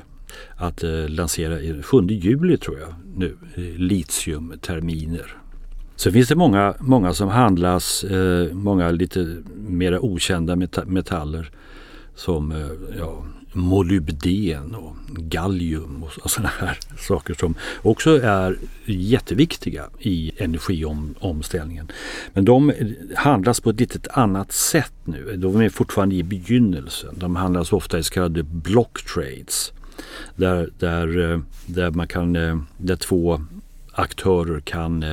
att 0.55 0.83
eh, 0.83 1.09
lansera 1.09 1.83
7 1.83 1.97
juli 2.07 2.57
tror 2.57 2.79
jag 2.79 2.93
nu 3.15 3.37
eh, 3.55 3.63
litiumterminer. 3.63 5.37
Sen 5.95 6.13
finns 6.13 6.27
det 6.27 6.35
många, 6.35 6.75
många 6.79 7.13
som 7.13 7.29
handlas, 7.29 8.03
eh, 8.03 8.53
många 8.53 8.91
lite 8.91 9.37
mer 9.55 10.05
okända 10.05 10.55
metaller 10.85 11.51
som 12.15 12.51
eh, 12.51 12.97
ja, 12.97 13.25
molybden 13.53 14.75
och 14.75 14.95
gallium 15.07 16.03
och 16.03 16.31
sådana 16.31 16.49
här 16.59 16.79
saker 16.97 17.33
som 17.33 17.55
också 17.81 18.21
är 18.21 18.57
jätteviktiga 18.85 19.89
i 19.99 20.31
energiomställningen. 20.37 21.91
Men 22.33 22.45
de 22.45 22.73
handlas 23.15 23.59
på 23.59 23.69
ett 23.69 23.79
lite 23.79 24.11
annat 24.11 24.51
sätt 24.51 24.93
nu. 25.03 25.35
De 25.37 25.61
är 25.61 25.69
fortfarande 25.69 26.15
i 26.15 26.23
begynnelsen. 26.23 27.15
De 27.17 27.35
handlas 27.35 27.73
ofta 27.73 27.99
i 27.99 28.03
så 28.03 28.13
kallade 28.13 28.43
block 28.43 29.05
trades. 29.13 29.73
Där, 30.35 30.69
där, 30.79 31.31
eh, 31.31 31.39
där, 31.65 31.91
man 31.91 32.07
kan, 32.07 32.35
eh, 32.35 32.57
där 32.77 32.95
två 32.95 33.41
aktörer 33.93 34.59
kan 34.59 35.03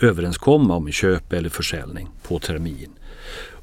överenskomma 0.00 0.76
om 0.76 0.92
köp 0.92 1.32
eller 1.32 1.48
försäljning 1.48 2.08
på 2.22 2.38
termin. 2.38 2.90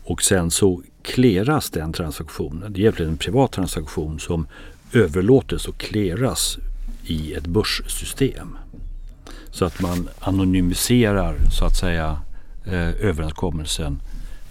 Och 0.04 0.24
sen 0.24 0.52
så 0.52 0.82
kleras 1.02 1.70
den 1.70 1.94
transaktionen. 1.94 2.74
Det 2.74 2.80
är 2.80 2.82
egentligen 2.82 3.12
en 3.12 3.18
privat 3.18 3.52
transaktion 3.52 4.20
som 4.20 4.48
överlåtes 4.94 5.68
och 5.68 5.78
kleras 5.78 6.58
i 7.04 7.34
ett 7.34 7.48
börssystem. 7.48 8.58
Så 9.52 9.66
att 9.66 9.82
man 9.82 10.10
anonymiserar 10.20 11.36
så 11.60 11.66
att 11.66 11.78
säga 11.78 12.18
eh, 12.66 13.06
överenskommelsen 13.06 14.02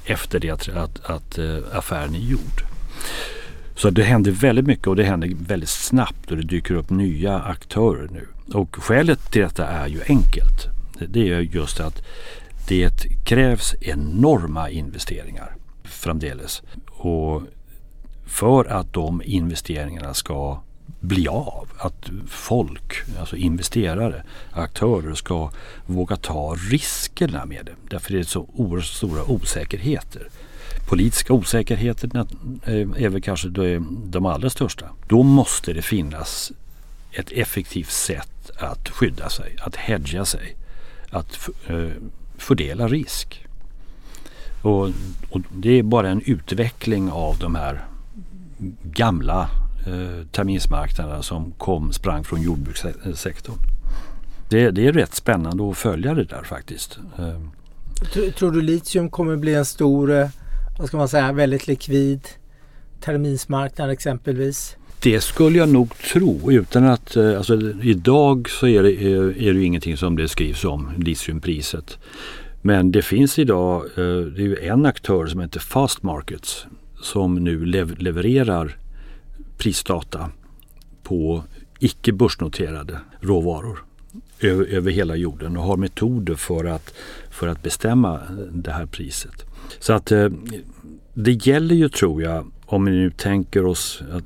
efter 0.04 0.40
det 0.40 0.50
att, 0.50 0.68
att, 0.68 1.04
att 1.04 1.38
eh, 1.38 1.58
affären 1.72 2.14
är 2.14 2.18
gjord. 2.18 2.64
Så 3.76 3.90
det 3.90 4.02
händer 4.02 4.30
väldigt 4.30 4.66
mycket 4.66 4.86
och 4.86 4.96
det 4.96 5.04
händer 5.04 5.32
väldigt 5.38 5.68
snabbt 5.68 6.30
och 6.30 6.36
det 6.36 6.42
dyker 6.42 6.74
upp 6.74 6.90
nya 6.90 7.40
aktörer 7.40 8.08
nu. 8.12 8.26
Och 8.54 8.76
skälet 8.76 9.32
till 9.32 9.42
detta 9.42 9.66
är 9.66 9.86
ju 9.86 10.00
enkelt. 10.06 10.66
Det 11.08 11.32
är 11.32 11.40
just 11.40 11.80
att 11.80 12.02
det 12.68 13.24
krävs 13.24 13.74
enorma 13.80 14.70
investeringar 14.70 15.56
framdeles. 15.84 16.62
Och 16.88 17.42
för 18.26 18.64
att 18.64 18.92
de 18.92 19.22
investeringarna 19.24 20.14
ska 20.14 20.62
bli 21.00 21.28
av. 21.28 21.68
Att 21.78 22.10
folk, 22.28 22.94
alltså 23.20 23.36
investerare, 23.36 24.22
aktörer 24.52 25.14
ska 25.14 25.50
våga 25.86 26.16
ta 26.16 26.56
riskerna 26.70 27.44
med 27.44 27.66
det. 27.66 27.72
Därför 27.90 28.14
är 28.14 28.18
det 28.18 28.24
så 28.24 28.48
oerhört 28.54 28.86
stora 28.86 29.24
osäkerheter. 29.24 30.28
Politiska 30.88 31.32
osäkerheter 31.32 32.10
eh, 32.16 33.04
är 33.04 33.08
väl 33.08 33.22
kanske 33.22 33.48
de 34.04 34.26
allra 34.26 34.50
största. 34.50 34.86
Då 35.08 35.22
måste 35.22 35.72
det 35.72 35.82
finnas 35.82 36.52
ett 37.12 37.32
effektivt 37.32 37.90
sätt 37.90 38.50
att 38.56 38.88
skydda 38.88 39.28
sig, 39.28 39.56
att 39.60 39.76
hedga 39.76 40.24
sig, 40.24 40.56
att 41.10 41.48
eh, 41.66 41.88
fördela 42.42 42.88
risk. 42.88 43.46
Och, 44.62 44.88
och, 45.30 45.40
det 45.52 45.78
är 45.78 45.82
bara 45.82 46.08
en 46.08 46.22
utveckling 46.26 47.10
av 47.10 47.38
de 47.38 47.54
här 47.54 47.84
gamla 48.82 49.48
eh, 49.86 50.26
terminsmarknaderna 50.26 51.22
som 51.22 51.52
kom, 51.52 51.92
sprang 51.92 52.24
från 52.24 52.42
jordbrukssektorn. 52.42 53.56
Det, 54.48 54.70
det, 54.70 54.86
är 54.86 54.92
rätt 54.92 55.14
spännande 55.14 55.70
att 55.70 55.76
följa 55.76 56.14
det 56.14 56.24
där 56.24 56.42
faktiskt. 56.42 56.98
Eh. 57.18 58.32
Tror 58.32 58.50
du 58.50 58.62
litium 58.62 59.10
kommer 59.10 59.36
bli 59.36 59.54
en 59.54 59.64
stor, 59.64 60.10
eh, 60.10 60.28
vad 60.78 60.88
ska 60.88 60.96
man 60.96 61.08
säga, 61.08 61.32
väldigt 61.32 61.66
likvid 61.66 62.28
terminsmarknad 63.00 63.90
exempelvis? 63.90 64.76
Det 65.02 65.20
skulle 65.20 65.58
jag 65.58 65.68
nog 65.68 65.98
tro 65.98 66.52
utan 66.52 66.84
att, 66.84 67.16
eh, 67.16 67.36
alltså 67.36 67.60
idag 67.82 68.50
så 68.50 68.66
är 68.66 68.82
det, 68.82 68.92
eh, 68.92 69.48
är 69.48 69.54
det 69.54 69.64
ingenting 69.64 69.96
som 69.96 70.16
det 70.16 70.28
skrivs 70.28 70.64
om, 70.64 70.90
litiumpriset. 70.98 71.98
Men 72.60 72.92
det 72.92 73.02
finns 73.02 73.38
idag, 73.38 73.84
eh, 73.84 74.04
det 74.04 74.42
är 74.42 74.46
ju 74.46 74.56
en 74.56 74.86
aktör 74.86 75.26
som 75.26 75.40
heter 75.40 75.60
Fast 75.60 76.02
Markets 76.02 76.66
som 77.02 77.34
nu 77.34 77.64
levererar 77.98 78.76
prisdata 79.58 80.30
på 81.02 81.44
icke 81.78 82.12
börsnoterade 82.12 82.98
råvaror 83.20 83.84
över, 84.40 84.64
över 84.64 84.90
hela 84.90 85.16
jorden 85.16 85.56
och 85.56 85.62
har 85.62 85.76
metoder 85.76 86.34
för 86.34 86.64
att, 86.64 86.94
för 87.30 87.48
att 87.48 87.62
bestämma 87.62 88.20
det 88.52 88.70
här 88.70 88.86
priset. 88.86 89.44
Så 89.78 89.92
att 89.92 90.12
det 91.14 91.46
gäller 91.46 91.74
ju 91.74 91.88
tror 91.88 92.22
jag 92.22 92.46
om 92.72 92.84
vi 92.84 92.90
nu 92.90 93.10
tänker 93.10 93.66
oss 93.66 94.02
att, 94.12 94.24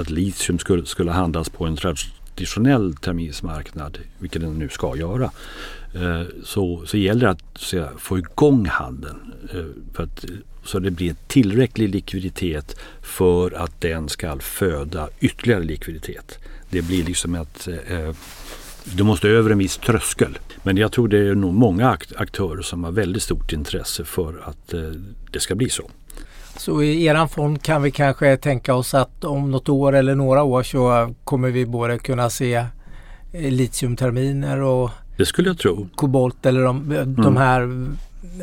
att 0.00 0.10
litium 0.10 0.58
skulle, 0.58 0.86
skulle 0.86 1.10
handlas 1.10 1.48
på 1.48 1.64
en 1.64 1.76
traditionell 1.76 2.96
terminsmarknad, 2.96 3.98
vilket 4.18 4.42
den 4.42 4.58
nu 4.58 4.68
ska 4.68 4.96
göra, 4.96 5.30
Eh, 5.96 6.22
så, 6.44 6.82
så 6.86 6.96
gäller 6.96 7.20
det 7.20 7.30
att 7.30 7.42
så, 7.54 7.88
få 7.98 8.18
igång 8.18 8.66
handeln 8.66 9.32
eh, 9.54 9.64
för 9.92 10.02
att, 10.02 10.24
så 10.64 10.78
det 10.78 10.90
blir 10.90 11.14
tillräcklig 11.26 11.88
likviditet 11.88 12.76
för 13.02 13.50
att 13.50 13.80
den 13.80 14.08
ska 14.08 14.38
föda 14.38 15.08
ytterligare 15.20 15.64
likviditet. 15.64 16.38
Det 16.70 16.82
blir 16.82 17.04
liksom 17.04 17.34
att 17.34 17.68
eh, 17.68 18.14
du 18.84 19.02
måste 19.02 19.28
över 19.28 19.50
en 19.50 19.58
viss 19.58 19.76
tröskel. 19.76 20.38
Men 20.62 20.76
jag 20.76 20.92
tror 20.92 21.08
det 21.08 21.18
är 21.18 21.34
nog 21.34 21.54
många 21.54 21.98
aktörer 22.16 22.62
som 22.62 22.84
har 22.84 22.92
väldigt 22.92 23.22
stort 23.22 23.52
intresse 23.52 24.04
för 24.04 24.40
att 24.44 24.74
eh, 24.74 24.90
det 25.30 25.40
ska 25.40 25.54
bli 25.54 25.68
så. 25.68 25.90
Så 26.58 26.82
i 26.82 27.04
eran 27.06 27.28
fond 27.28 27.62
kan 27.62 27.82
vi 27.82 27.90
kanske 27.90 28.36
tänka 28.36 28.74
oss 28.74 28.94
att 28.94 29.24
om 29.24 29.50
något 29.50 29.68
år 29.68 29.92
eller 29.94 30.14
några 30.14 30.42
år 30.42 30.62
så 30.62 31.14
kommer 31.24 31.50
vi 31.50 31.66
både 31.66 31.98
kunna 31.98 32.30
se 32.30 32.64
litiumterminer 33.32 34.60
och 34.60 34.90
Det 35.16 35.26
skulle 35.26 35.48
jag 35.48 35.58
tro. 35.58 35.88
kobolt 35.94 36.46
eller 36.46 36.62
de, 36.62 36.88
de 36.88 37.02
Mm. 37.26 37.36
här 37.36 37.86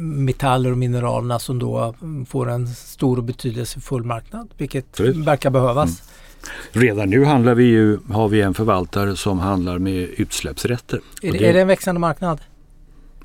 metaller 0.01 0.71
och 0.71 0.77
mineralerna 0.77 1.39
som 1.39 1.59
då 1.59 1.95
får 2.27 2.49
en 2.49 2.67
stor 2.67 3.17
och 3.17 3.23
betydelsefull 3.23 4.03
marknad. 4.03 4.49
Vilket 4.57 4.85
Absolut. 4.91 5.15
verkar 5.15 5.49
behövas. 5.49 6.03
Redan 6.71 7.09
nu 7.09 7.25
handlar 7.25 7.55
vi 7.55 7.63
ju, 7.63 7.97
har 8.11 8.27
vi 8.27 8.41
en 8.41 8.53
förvaltare 8.53 9.15
som 9.15 9.39
handlar 9.39 9.79
med 9.79 10.09
utsläppsrätter. 10.17 10.99
Är, 11.21 11.31
Och 11.31 11.37
det, 11.37 11.49
är 11.49 11.53
det 11.53 11.61
en 11.61 11.67
växande 11.67 11.99
marknad? 12.01 12.41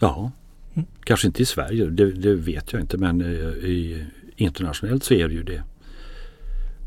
Ja, 0.01 0.31
Mm. 0.75 0.87
kanske 1.05 1.27
inte 1.27 1.43
i 1.43 1.47
Sverige, 1.47 1.87
det, 1.87 2.13
det 2.13 2.35
vet 2.35 2.73
jag 2.73 2.81
inte 2.81 2.97
men 2.99 3.21
eh, 3.21 3.27
i, 3.69 4.05
internationellt 4.39 5.05
så 5.05 5.15
är 5.15 5.29
det 5.29 5.35
ju 5.35 5.43
det. 5.43 5.63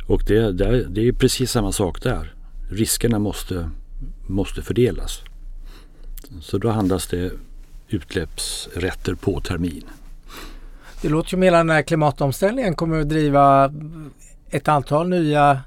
Och 0.08 0.24
det, 0.28 0.52
det, 0.52 0.84
det 0.84 1.08
är 1.08 1.12
precis 1.12 1.52
samma 1.52 1.72
sak 1.72 2.02
där. 2.02 2.34
Riskerna 2.72 3.20
måste, 3.20 3.70
måste 4.28 4.62
fördelas. 4.62 5.22
Så 6.42 6.58
då 6.58 6.70
handlas 6.70 7.08
det 7.08 7.32
utsläppsrätter 7.90 9.16
på 9.16 9.42
termin. 9.42 9.84
Det 11.02 11.10
låter 11.10 11.30
som 11.30 11.42
hela 11.42 11.58
den 11.58 11.70
här 11.70 11.82
klimatomställningen 11.82 12.76
kommer 12.76 13.02
att 13.02 13.10
driva 13.10 13.74
ett 14.50 14.68
antal 14.68 15.10
nya 15.10 15.62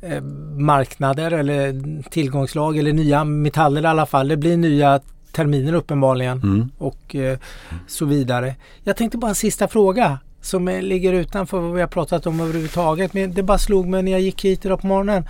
eh, 0.00 0.22
marknader 0.58 1.30
eller 1.30 2.02
tillgångslag 2.10 2.78
eller 2.78 2.92
nya 2.92 3.24
metaller 3.24 3.82
i 3.82 3.86
alla 3.86 4.06
fall. 4.06 4.28
Det 4.28 4.36
blir 4.36 4.56
nya 4.56 5.00
terminer 5.32 5.72
uppenbarligen 5.74 6.40
Mm. 6.42 6.70
och 6.78 7.14
eh, 7.14 7.38
så 7.86 8.04
vidare. 8.06 8.54
Jag 8.84 8.96
tänkte 8.96 9.18
bara 9.18 9.28
en 9.28 9.34
sista 9.34 9.68
fråga 9.68 10.18
som 10.42 10.68
ligger 10.68 11.12
utanför 11.12 11.60
vad 11.60 11.72
vi 11.74 11.80
har 11.80 11.88
pratat 11.88 12.26
om 12.26 12.40
överhuvudtaget. 12.40 13.14
Men 13.14 13.32
det 13.34 13.42
bara 13.42 13.58
slog 13.58 13.86
mig 13.86 14.02
när 14.02 14.12
jag 14.12 14.20
gick 14.20 14.44
hit 14.44 14.64
idag 14.64 14.80
på 14.80 14.86
morgonen. 14.86 15.24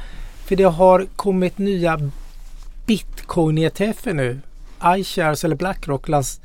För 0.46 0.56
det 0.56 0.64
har 0.64 1.06
kommit 1.16 1.58
nya 1.58 1.98
bitcoin-ETFer 2.86 4.12
nu. 4.12 4.40
iShares 4.98 5.44
eller 5.44 5.56
Blackrock 5.56 6.08
lans- 6.08 6.40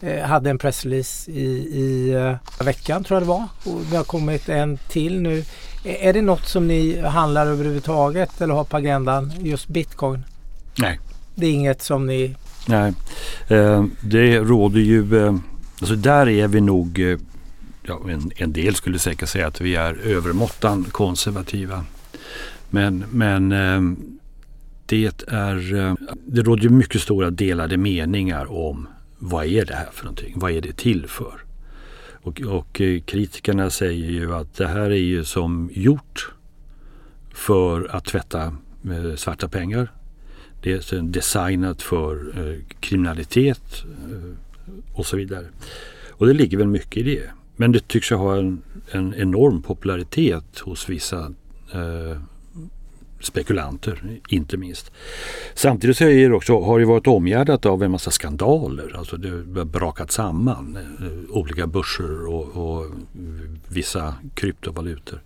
eh, 0.00 0.24
hade 0.24 0.50
en 0.50 0.58
pressrelease 0.58 1.30
i, 1.30 1.44
i 1.80 2.12
eh, 2.12 2.64
veckan 2.66 3.04
tror 3.04 3.16
jag 3.16 3.22
det 3.22 3.28
var. 3.28 3.44
Och 3.64 3.80
det 3.90 3.96
har 3.96 4.04
kommit 4.04 4.48
en 4.48 4.78
till 4.88 5.20
nu. 5.20 5.44
Är 5.84 6.12
det 6.12 6.22
något 6.22 6.46
som 6.46 6.68
ni 6.68 7.00
handlar 7.00 7.46
överhuvudtaget 7.46 8.40
eller 8.40 8.54
har 8.54 8.64
på 8.64 8.76
agendan? 8.76 9.32
Just 9.40 9.68
bitcoin? 9.68 10.24
Nej. 10.78 10.98
Det 11.34 11.46
är 11.46 11.50
inget 11.52 11.82
som 11.82 12.06
ni... 12.06 12.34
Nej, 12.66 12.92
eh, 13.48 13.84
det 14.00 14.38
råder 14.38 14.80
ju, 14.80 15.26
eh, 15.26 15.34
alltså 15.80 15.94
där 15.96 16.28
är 16.28 16.48
vi 16.48 16.60
nog, 16.60 17.10
eh, 17.12 17.18
ja, 17.90 18.10
en, 18.10 18.30
en 18.36 18.52
del 18.52 18.74
skulle 18.74 18.98
säkert 18.98 19.28
säga 19.28 19.46
att 19.46 19.60
vi 19.60 19.74
är 19.74 19.94
övermåttan 19.94 20.84
konservativa. 20.84 21.84
Men, 22.70 23.04
men 23.10 23.52
ehm, 23.52 24.18
det 24.86 25.24
är, 25.28 25.74
eh, 25.74 25.94
det 26.26 26.42
råder 26.42 26.62
ju 26.62 26.68
mycket 26.68 27.00
stora 27.00 27.30
delade 27.30 27.76
meningar 27.76 28.52
om 28.52 28.88
vad 29.18 29.46
är 29.46 29.64
det 29.64 29.74
här 29.74 29.88
för 29.92 30.04
någonting? 30.04 30.34
Vad 30.36 30.50
är 30.50 30.60
det 30.60 30.76
till 30.76 31.06
för? 31.06 31.44
Och, 32.22 32.40
och 32.40 32.80
eh, 32.80 33.00
kritikerna 33.00 33.70
säger 33.70 34.10
ju 34.10 34.34
att 34.34 34.54
det 34.54 34.66
här 34.66 34.90
är 34.90 34.94
ju 34.94 35.24
som 35.24 35.70
gjort 35.72 36.32
för 37.34 37.96
att 37.96 38.04
tvätta 38.04 38.56
eh, 38.84 39.14
svarta 39.16 39.48
pengar. 39.48 39.92
Det 40.62 40.92
är 40.92 41.02
designat 41.02 41.82
för 41.82 42.32
eh, 42.36 42.58
kriminalitet 42.80 43.84
eh, 43.84 44.98
och 44.98 45.06
så 45.06 45.16
vidare. 45.16 45.46
Och 46.20 46.26
det 46.26 46.34
ligger 46.34 46.58
väl 46.58 46.68
mycket 46.68 46.96
i 46.96 47.02
det. 47.02 47.30
Men 47.60 47.72
det 47.72 47.88
tycks 47.88 48.12
ju 48.12 48.16
ha 48.16 48.36
en, 48.36 48.62
en 48.90 49.14
enorm 49.14 49.62
popularitet 49.62 50.58
hos 50.58 50.88
vissa 50.88 51.32
eh, 51.72 52.20
spekulanter, 53.20 54.20
inte 54.28 54.56
minst. 54.56 54.92
Samtidigt 55.54 55.96
så 55.96 56.04
är 56.04 56.28
det 56.28 56.34
också, 56.34 56.60
har 56.60 56.78
det 56.78 56.84
varit 56.84 57.06
omgärdat 57.06 57.66
av 57.66 57.82
en 57.82 57.90
massa 57.90 58.10
skandaler. 58.10 58.96
Alltså 58.96 59.16
det 59.16 59.28
har 59.28 59.64
brakat 59.64 60.10
samman 60.10 60.78
eh, 61.00 61.36
olika 61.36 61.66
börser 61.66 62.26
och, 62.26 62.56
och 62.56 62.86
vissa 63.68 64.14
kryptovalutor. 64.34 65.22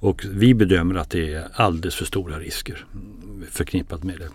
Och 0.00 0.24
vi 0.30 0.54
bedömer 0.54 0.94
att 0.94 1.10
det 1.10 1.34
är 1.34 1.48
alldeles 1.54 1.94
för 1.94 2.04
stora 2.04 2.38
risker 2.38 2.84
förknippat 3.50 4.04
med 4.04 4.18
det. 4.18 4.28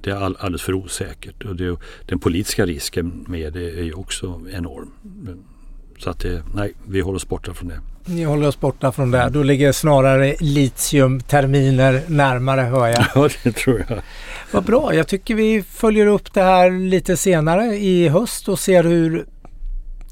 Det 0.00 0.10
är 0.10 0.16
all, 0.16 0.36
alldeles 0.38 0.62
för 0.62 0.74
osäkert 0.74 1.44
och 1.44 1.56
det, 1.56 1.76
den 2.06 2.18
politiska 2.18 2.66
risken 2.66 3.24
med 3.28 3.52
det 3.52 3.70
är 3.70 3.84
ju 3.84 3.92
också 3.92 4.40
enorm. 4.52 4.90
Så 6.02 6.10
att 6.10 6.18
det, 6.18 6.42
nej, 6.54 6.72
vi 6.86 7.00
håller 7.00 7.16
oss 7.16 7.28
borta 7.28 7.54
från 7.54 7.68
det. 7.68 7.80
Ni 8.04 8.24
håller 8.24 8.48
oss 8.48 8.60
borta 8.60 8.92
från 8.92 9.10
det. 9.10 9.28
Då 9.32 9.42
ligger 9.42 9.72
snarare 9.72 10.36
litiumterminer 10.40 12.02
närmare 12.06 12.60
hör 12.60 12.86
jag. 12.86 13.06
Ja, 13.14 13.28
det 13.42 13.52
tror 13.52 13.84
jag. 13.88 14.02
Vad 14.50 14.64
bra. 14.64 14.94
Jag 14.94 15.08
tycker 15.08 15.34
vi 15.34 15.62
följer 15.62 16.06
upp 16.06 16.34
det 16.34 16.42
här 16.42 16.70
lite 16.88 17.16
senare 17.16 17.64
i 17.64 18.08
höst 18.08 18.48
och 18.48 18.58
ser 18.58 18.84
hur 18.84 19.26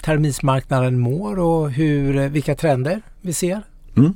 terminsmarknaden 0.02 0.98
mår 0.98 1.38
och 1.38 1.70
hur, 1.70 2.28
vilka 2.28 2.54
trender 2.54 3.02
vi 3.20 3.32
ser. 3.32 3.62
Mm. 3.96 4.14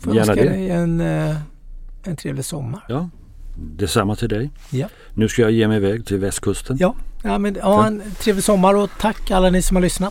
Får 0.00 0.14
Gärna 0.14 0.32
önska 0.32 0.44
det. 0.44 0.50
dig 0.50 0.70
en, 0.70 1.00
eh, 1.00 1.36
en 2.04 2.16
trevlig 2.16 2.44
sommar. 2.44 2.84
Ja, 2.88 3.08
detsamma 3.56 4.16
till 4.16 4.28
dig. 4.28 4.50
Ja. 4.70 4.88
Nu 5.14 5.28
ska 5.28 5.42
jag 5.42 5.50
ge 5.50 5.68
mig 5.68 5.76
iväg 5.76 6.06
till 6.06 6.18
västkusten. 6.18 6.76
Ja, 6.80 6.94
ja, 7.22 7.38
men, 7.38 7.54
ja 7.54 7.86
en 7.86 8.02
trevlig 8.18 8.44
sommar 8.44 8.74
och 8.74 8.90
tack 9.00 9.30
alla 9.30 9.50
ni 9.50 9.62
som 9.62 9.76
har 9.76 9.82
lyssnat. 9.82 10.08